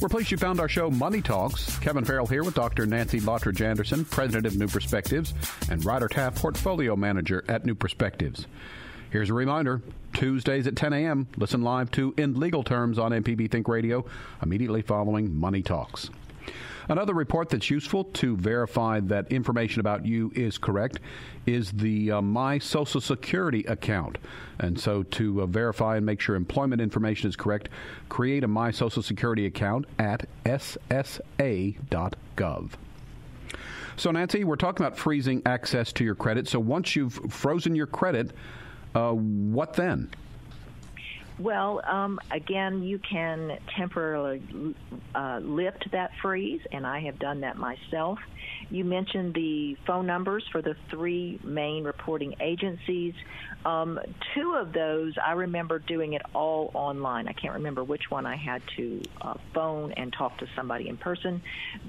[0.00, 1.78] We're pleased you found our show Money Talks.
[1.80, 2.86] Kevin Farrell here with Dr.
[2.86, 5.34] Nancy Lottridge Anderson, President of New Perspectives,
[5.70, 8.46] and Ryder Taff, Portfolio Manager at New Perspectives.
[9.10, 9.82] Here's a reminder
[10.14, 14.06] Tuesdays at 10 a.m., listen live to In Legal Terms on MPB Think Radio,
[14.42, 16.08] immediately following Money Talks.
[16.90, 20.98] Another report that's useful to verify that information about you is correct
[21.46, 24.18] is the uh, My Social Security account.
[24.58, 27.68] And so, to uh, verify and make sure employment information is correct,
[28.08, 30.70] create a My Social Security account at ssa.gov.
[33.96, 36.48] So, Nancy, we're talking about freezing access to your credit.
[36.48, 38.32] So, once you've frozen your credit,
[38.96, 40.10] uh, what then?
[41.40, 44.42] Well, um, again, you can temporarily
[45.14, 48.18] uh, lift that freeze, and I have done that myself.
[48.68, 53.14] You mentioned the phone numbers for the three main reporting agencies.
[53.64, 53.98] Um,
[54.34, 57.26] two of those, I remember doing it all online.
[57.26, 60.98] I can't remember which one I had to uh, phone and talk to somebody in
[60.98, 61.40] person,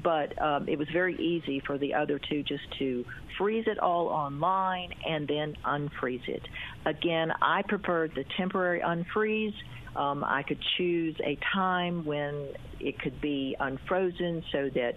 [0.02, 3.04] but um, it was very easy for the other two just to
[3.38, 6.41] freeze it all online and then unfreeze it.
[6.86, 9.41] Again, I preferred the temporary unfreeze.
[9.96, 14.96] Um, I could choose a time when it could be unfrozen so that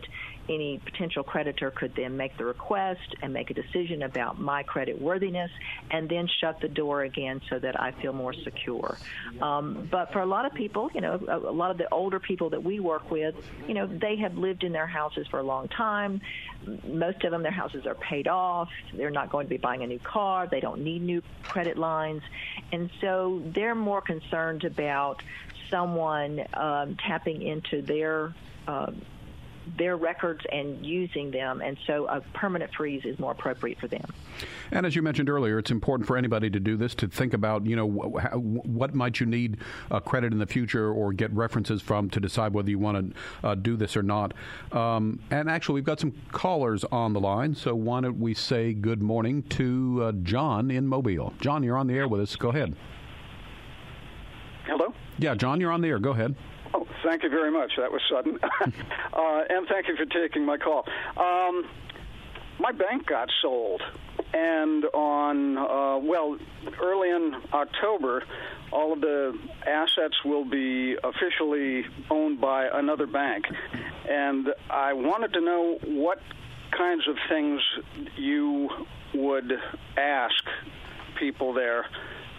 [0.48, 5.00] any potential creditor could then make the request and make a decision about my credit
[5.00, 5.50] worthiness
[5.90, 8.98] and then shut the door again so that I feel more secure.
[9.40, 12.20] Um, but for a lot of people, you know, a, a lot of the older
[12.20, 13.34] people that we work with,
[13.66, 16.20] you know, they have lived in their houses for a long time.
[16.86, 18.68] Most of them, their houses are paid off.
[18.92, 20.46] They're not going to be buying a new car.
[20.46, 22.22] They don't need new credit lines.
[22.72, 25.22] And so they're more concerned about
[25.70, 28.34] someone um, tapping into their
[28.66, 29.02] um,
[29.78, 34.04] their records and using them, and so a permanent freeze is more appropriate for them.
[34.70, 37.66] And as you mentioned earlier, it's important for anybody to do this to think about,
[37.66, 39.58] you know, what might you need
[39.90, 43.46] uh, credit in the future or get references from to decide whether you want to
[43.46, 44.34] uh, do this or not.
[44.72, 48.72] Um, and actually, we've got some callers on the line, so why don't we say
[48.72, 51.32] good morning to uh, John in Mobile?
[51.40, 52.36] John, you're on the air with us.
[52.36, 52.74] Go ahead.
[54.66, 54.94] Hello.
[55.18, 55.98] Yeah, John, you're on the air.
[55.98, 56.34] Go ahead.
[57.04, 57.72] Thank you very much.
[57.76, 58.38] That was sudden.
[58.42, 60.86] uh, and thank you for taking my call.
[61.16, 61.68] Um,
[62.58, 63.82] my bank got sold.
[64.32, 66.36] And on, uh, well,
[66.82, 68.24] early in October,
[68.72, 73.44] all of the assets will be officially owned by another bank.
[74.08, 76.20] And I wanted to know what
[76.76, 77.60] kinds of things
[78.16, 78.68] you
[79.14, 79.52] would
[79.96, 80.44] ask
[81.16, 81.86] people there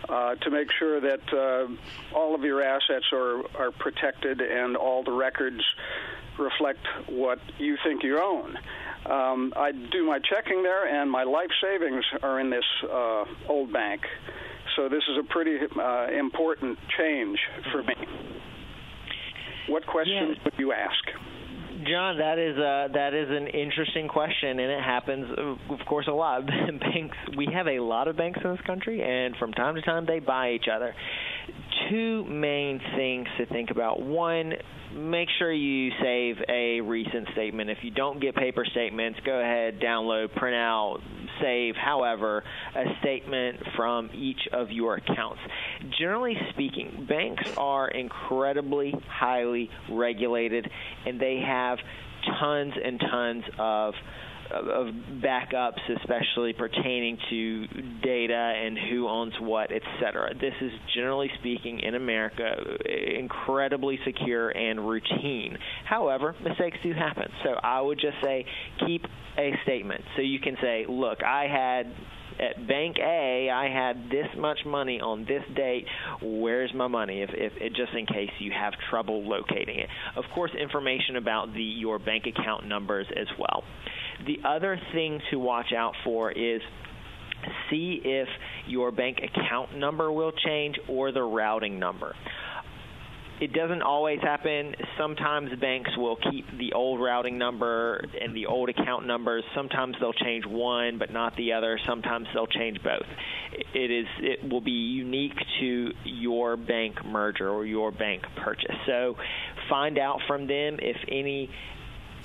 [0.09, 1.67] uh, to make sure that uh,
[2.15, 5.61] all of your assets are, are protected and all the records
[6.37, 8.57] reflect what you think you own.
[9.05, 13.71] Um, I do my checking there, and my life savings are in this uh, old
[13.71, 14.01] bank.
[14.75, 17.39] So this is a pretty uh, important change
[17.71, 17.95] for me.
[19.67, 20.45] What questions yes.
[20.45, 21.34] would you ask?
[21.87, 25.25] John, that is a, that is an interesting question, and it happens,
[25.69, 26.45] of course, a lot.
[26.79, 30.05] banks, we have a lot of banks in this country, and from time to time
[30.05, 30.95] they buy each other.
[31.89, 34.01] Two main things to think about.
[34.01, 34.53] One,
[34.95, 37.69] make sure you save a recent statement.
[37.69, 40.99] If you don't get paper statements, go ahead, download, print out,
[41.41, 42.43] save, however,
[42.75, 45.41] a statement from each of your accounts.
[45.99, 50.69] Generally speaking, banks are incredibly highly regulated
[51.05, 51.77] and they have
[52.39, 53.93] tons and tons of
[54.51, 54.87] of
[55.23, 57.67] backups, especially pertaining to
[58.03, 60.33] data and who owns what, etc.
[60.39, 62.55] This is generally speaking in America
[63.17, 65.57] incredibly secure and routine.
[65.85, 67.31] However, mistakes do happen.
[67.43, 68.45] So I would just say
[68.85, 69.03] keep
[69.37, 70.01] a statement.
[70.15, 71.93] So you can say, look, I had
[72.39, 75.85] at bank A, I had this much money on this date.
[76.21, 77.21] Where's my money?
[77.21, 79.89] If, if, if, just in case you have trouble locating it.
[80.15, 83.63] Of course, information about the your bank account numbers as well.
[84.25, 86.61] The other thing to watch out for is
[87.69, 88.27] see if
[88.67, 92.15] your bank account number will change or the routing number.
[93.41, 94.75] It doesn't always happen.
[94.97, 99.43] Sometimes banks will keep the old routing number and the old account numbers.
[99.53, 101.77] Sometimes they'll change one but not the other.
[101.85, 103.05] Sometimes they'll change both.
[103.73, 108.75] It is it will be unique to your bank merger or your bank purchase.
[108.85, 109.15] So
[109.69, 111.49] find out from them if any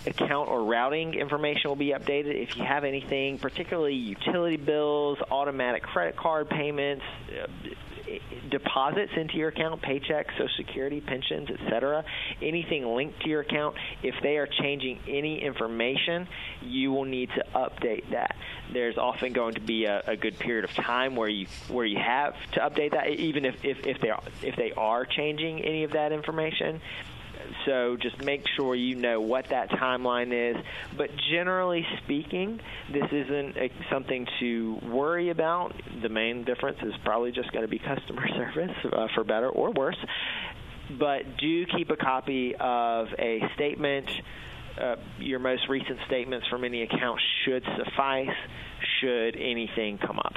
[0.06, 2.42] account or routing information will be updated.
[2.42, 7.46] If you have anything, particularly utility bills, automatic credit card payments, uh,
[8.50, 12.04] deposits into your account, paychecks, Social Security, pensions, etc.,
[12.42, 16.26] anything linked to your account, if they are changing any information,
[16.62, 18.36] you will need to update that.
[18.72, 21.98] There's often going to be a, a good period of time where you where you
[21.98, 25.84] have to update that, even if, if, if they are if they are changing any
[25.84, 26.80] of that information.
[27.66, 30.56] So just make sure you know what that timeline is.
[30.96, 32.60] But generally speaking,
[32.92, 35.74] this isn't a, something to worry about.
[36.02, 39.72] The main difference is probably just going to be customer service, uh, for better or
[39.72, 39.98] worse.
[40.98, 44.10] But do keep a copy of a statement.
[44.80, 48.34] Uh, your most recent statements from any account should suffice
[49.00, 50.34] should anything come up.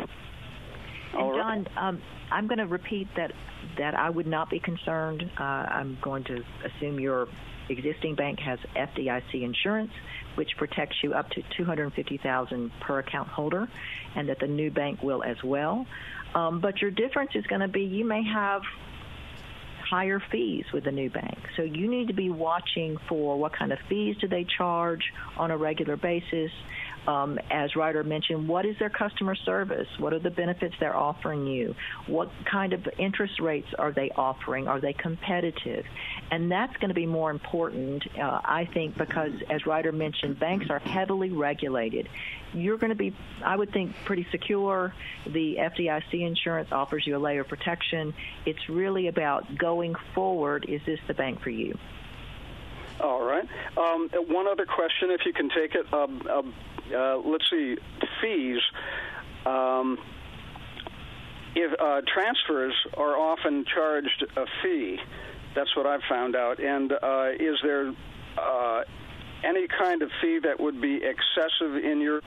[1.13, 2.01] And John, um,
[2.31, 3.31] I'm going to repeat that
[3.77, 5.29] that I would not be concerned.
[5.37, 7.27] Uh, I'm going to assume your
[7.69, 9.91] existing bank has FDIC insurance,
[10.35, 13.67] which protects you up to 250,000 per account holder,
[14.15, 15.85] and that the new bank will as well.
[16.35, 18.63] Um, but your difference is going to be you may have
[19.89, 21.37] higher fees with the new bank.
[21.55, 25.03] So you need to be watching for what kind of fees do they charge
[25.37, 26.51] on a regular basis
[27.07, 29.87] um, as Ryder mentioned, what is their customer service?
[29.97, 31.75] What are the benefits they're offering you?
[32.07, 34.67] What kind of interest rates are they offering?
[34.67, 35.85] Are they competitive?
[36.31, 40.69] And that's going to be more important, uh, I think, because as Ryder mentioned, banks
[40.69, 42.07] are heavily regulated.
[42.53, 44.93] You're going to be, I would think, pretty secure.
[45.25, 48.13] The FDIC insurance offers you a layer of protection.
[48.45, 50.65] It's really about going forward.
[50.69, 51.77] Is this the bank for you?
[52.99, 53.47] All right.
[53.75, 55.91] Um, one other question, if you can take it.
[55.93, 56.43] Um, uh,
[56.95, 57.77] uh, let's see,
[58.21, 58.59] fees.
[59.45, 59.97] Um,
[61.55, 64.99] if uh, transfers are often charged a fee,
[65.55, 66.59] that's what I've found out.
[66.59, 67.93] And uh, is there
[68.37, 68.83] uh,
[69.43, 72.21] any kind of fee that would be excessive in your?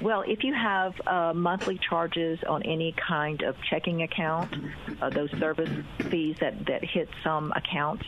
[0.00, 4.54] Well, if you have uh, monthly charges on any kind of checking account,
[5.00, 5.70] uh, those service
[6.10, 8.06] fees that, that hit some accounts,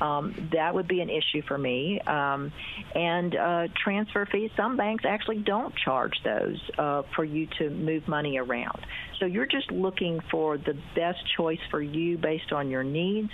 [0.00, 2.00] um, that would be an issue for me.
[2.00, 2.52] Um,
[2.94, 8.08] and uh, transfer fees, some banks actually don't charge those uh, for you to move
[8.08, 8.80] money around.
[9.18, 13.30] So you're just looking for the best choice for you based on your needs.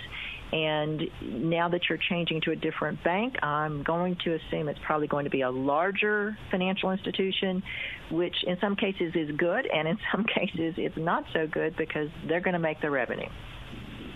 [0.51, 5.07] And now that you're changing to a different bank, I'm going to assume it's probably
[5.07, 7.63] going to be a larger financial institution,
[8.11, 12.09] which in some cases is good, and in some cases it's not so good because
[12.27, 13.27] they're going to make the revenue.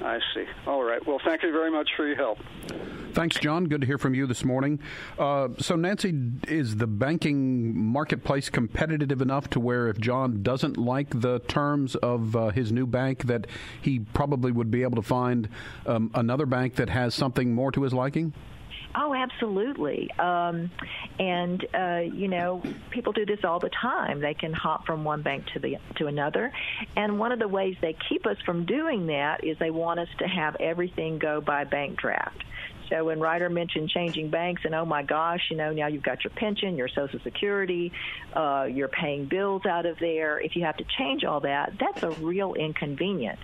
[0.03, 0.45] I see.
[0.65, 1.05] All right.
[1.05, 2.39] Well, thank you very much for your help.
[3.13, 3.65] Thanks, John.
[3.65, 4.79] Good to hear from you this morning.
[5.19, 6.13] Uh, so, Nancy,
[6.47, 12.35] is the banking marketplace competitive enough to where if John doesn't like the terms of
[12.35, 13.47] uh, his new bank, that
[13.81, 15.49] he probably would be able to find
[15.85, 18.33] um, another bank that has something more to his liking?
[18.93, 20.09] Oh, absolutely.
[20.19, 20.69] Um,
[21.19, 24.19] and uh, you know, people do this all the time.
[24.19, 26.51] They can hop from one bank to the to another,
[26.95, 30.09] and one of the ways they keep us from doing that is they want us
[30.19, 32.43] to have everything go by bank draft.
[32.89, 36.25] So when Ryder mentioned changing banks, and oh my gosh, you know, now you've got
[36.25, 37.93] your pension, your Social Security,
[38.33, 40.39] uh, you're paying bills out of there.
[40.41, 43.39] If you have to change all that, that's a real inconvenience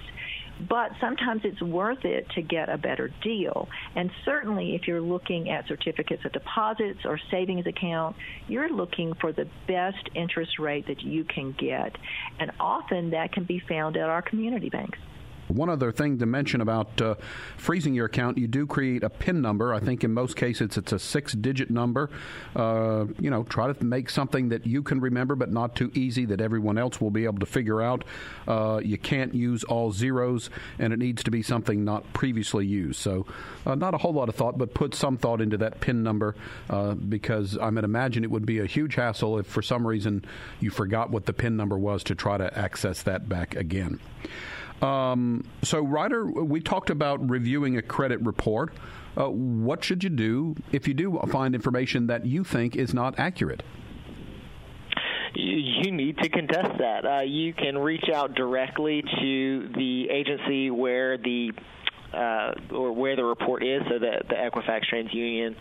[0.60, 3.68] but sometimes it's worth it to get a better deal.
[3.96, 8.16] And certainly, if you're looking at certificates of deposits or savings account,
[8.48, 11.96] you're looking for the best interest rate that you can get.
[12.40, 15.00] And often that can be found at our community banks.
[15.48, 17.16] One other thing to mention about uh,
[17.58, 19.74] freezing your account, you do create a PIN number.
[19.74, 22.10] I think in most cases it's a six digit number.
[22.56, 26.26] Uh, you know, try to make something that you can remember, but not too easy
[26.26, 28.04] that everyone else will be able to figure out.
[28.48, 33.00] Uh, you can't use all zeros, and it needs to be something not previously used.
[33.00, 33.26] So,
[33.66, 36.36] uh, not a whole lot of thought, but put some thought into that PIN number
[36.70, 40.26] uh, because I would imagine it would be a huge hassle if for some reason
[40.60, 44.00] you forgot what the PIN number was to try to access that back again.
[44.82, 48.74] Um, so, Ryder, we talked about reviewing a credit report.
[49.18, 53.18] Uh, what should you do if you do find information that you think is not
[53.18, 53.64] accurate?
[55.34, 57.06] you need to contest that.
[57.06, 61.52] Uh, you can reach out directly to the agency where the
[62.14, 65.56] uh, or where the report is, so that the Equifax TransUnion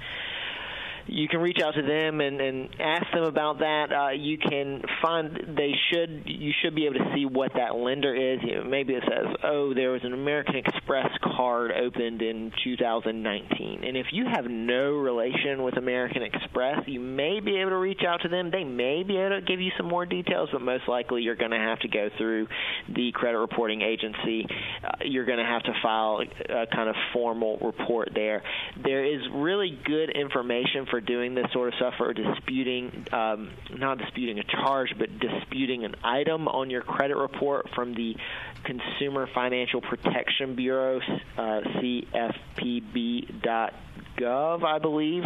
[1.08, 3.86] you can reach out to them and, and ask them about that.
[3.92, 8.14] Uh, you can find they should you should be able to see what that lender
[8.14, 8.40] is.
[8.42, 13.84] You know, maybe it says, oh, there was an American Express card opened in 2019,
[13.84, 18.02] and if you have no relation with American Express, you may be able to reach
[18.06, 18.50] out to them.
[18.50, 21.50] They may be able to give you some more details, but most likely you're going
[21.50, 22.48] to have to go through
[22.94, 24.46] the credit reporting agency.
[24.82, 28.42] Uh, you're going to have to file a kind of formal report there.
[28.82, 33.50] There is really good information for for doing this sort of stuff or disputing, um,
[33.76, 38.16] not disputing a charge, but disputing an item on your credit report from the
[38.64, 40.98] Consumer Financial Protection Bureau,
[41.36, 43.34] uh, CFPB.gov,
[44.64, 45.24] I believe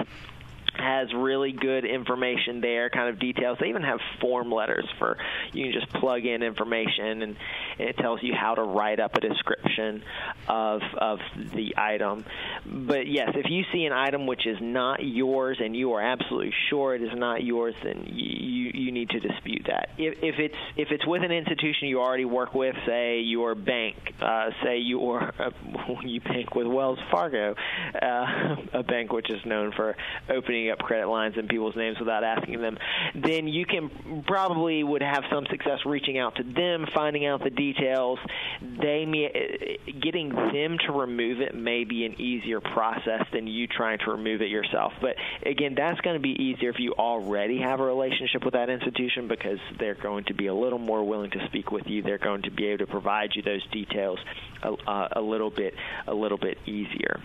[0.80, 3.58] has really good information there, kind of details.
[3.60, 5.16] They even have form letters for
[5.52, 7.30] you can just plug in information and
[7.78, 10.02] and it tells you how to write up a description
[10.48, 11.18] of of
[11.54, 12.24] the item.
[12.66, 16.52] But yes, if you see an item which is not yours and you are absolutely
[16.68, 19.90] sure it is not yours, then you you need to dispute that.
[19.98, 23.96] If, if it's if it's with an institution you already work with, say your bank,
[24.20, 25.50] uh, say your uh,
[26.04, 27.54] you bank with Wells Fargo,
[28.00, 29.96] uh, a bank which is known for
[30.28, 32.78] opening up credit lines in people's names without asking them,
[33.14, 37.50] then you can probably would have some success reaching out to them, finding out the
[37.50, 38.18] details.
[38.60, 43.98] They may, getting them to remove it may be an easier process than you trying
[43.98, 44.92] to remove it yourself.
[45.00, 48.70] But again, that's going to be easier if you already have a relationship with that
[48.70, 52.02] institution because they're going to be a little more willing to speak with you.
[52.02, 54.18] They're going to be able to provide you those details
[54.62, 55.74] a, uh, a little bit
[56.06, 57.20] a little bit easier.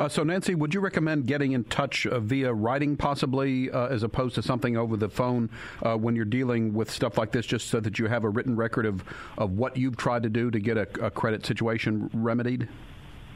[0.00, 4.02] Uh, so, Nancy, would you recommend getting in touch uh, via writing, possibly, uh, as
[4.02, 5.50] opposed to something over the phone
[5.82, 8.56] uh, when you're dealing with stuff like this, just so that you have a written
[8.56, 9.04] record of,
[9.36, 12.66] of what you've tried to do to get a, a credit situation remedied?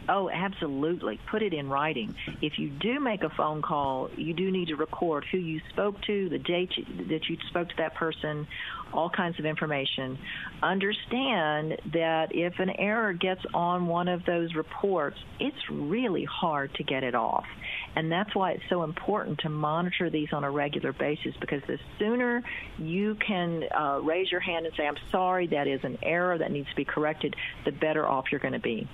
[0.08, 1.20] Oh, absolutely.
[1.30, 2.14] Put it in writing.
[2.40, 6.00] If you do make a phone call, you do need to record who you spoke
[6.02, 6.72] to, the date
[7.08, 8.46] that you spoke to that person,
[8.94, 10.18] all kinds of information.
[10.62, 16.84] Understand that if an error gets on one of those reports, it's really hard to
[16.84, 17.44] get it off.
[17.96, 21.78] And that's why it's so important to monitor these on a regular basis because the
[21.98, 22.42] sooner
[22.78, 26.50] you can uh, raise your hand and say, I'm sorry, that is an error that
[26.50, 28.88] needs to be corrected, the better off you're going to be.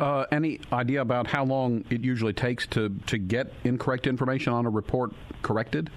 [0.00, 4.66] Uh, any idea about how long it usually takes to, to get incorrect information on
[4.66, 5.12] a report
[5.42, 5.90] corrected?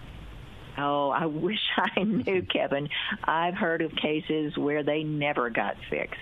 [0.77, 2.89] Oh, I wish I knew, Kevin.
[3.23, 6.19] I've heard of cases where they never got fixed.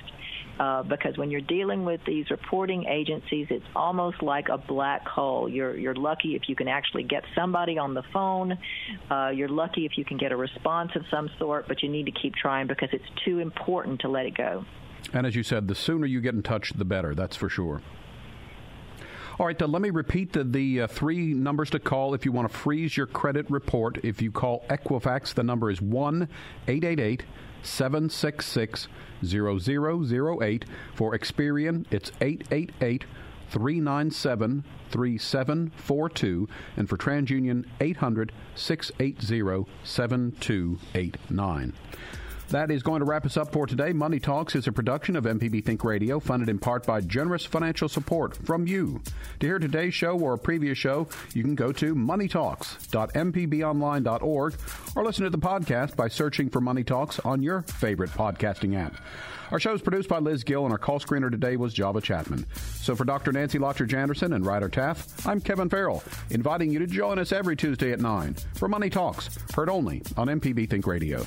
[0.60, 5.50] Uh, because when you're dealing with these reporting agencies, it's almost like a black hole.
[5.50, 8.60] You're you're lucky if you can actually get somebody on the phone.
[9.10, 12.06] Uh, you're lucky if you can get a response of some sort, but you need
[12.06, 14.64] to keep trying because it's too important to let it go.
[15.12, 17.16] And as you said, the sooner you get in touch, the better.
[17.16, 17.82] That's for sure.
[19.40, 22.32] All right, uh, let me repeat the, the uh, three numbers to call if you
[22.32, 23.98] want to freeze your credit report.
[24.04, 26.30] If you call Equifax, the number is 1
[26.68, 27.24] 888
[27.64, 28.88] 766
[29.26, 30.66] 0008.
[30.94, 33.06] For Experian, it's 888
[33.50, 36.48] 397 3742.
[36.78, 41.74] And for TransUnion, 800 680 7289.
[42.50, 43.94] That is going to wrap us up for today.
[43.94, 47.90] Money Talks is a production of MPB Think Radio, funded in part by generous financial
[47.90, 49.02] support from you.
[49.40, 54.54] To hear today's show or a previous show, you can go to moneytalks.mpbonline.org
[54.96, 58.98] or listen to the podcast by searching for Money Talks on your favorite podcasting app.
[59.52, 62.46] Our show is produced by Liz Gill, and our call screener today was Java Chapman.
[62.56, 63.32] So for Dr.
[63.32, 67.56] Nancy Lottridge Anderson and Ryder Taff, I'm Kevin Farrell, inviting you to join us every
[67.56, 71.26] Tuesday at 9 for Money Talks, heard only on MPB Think Radio.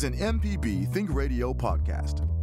[0.00, 2.39] Is an MPB Think Radio podcast.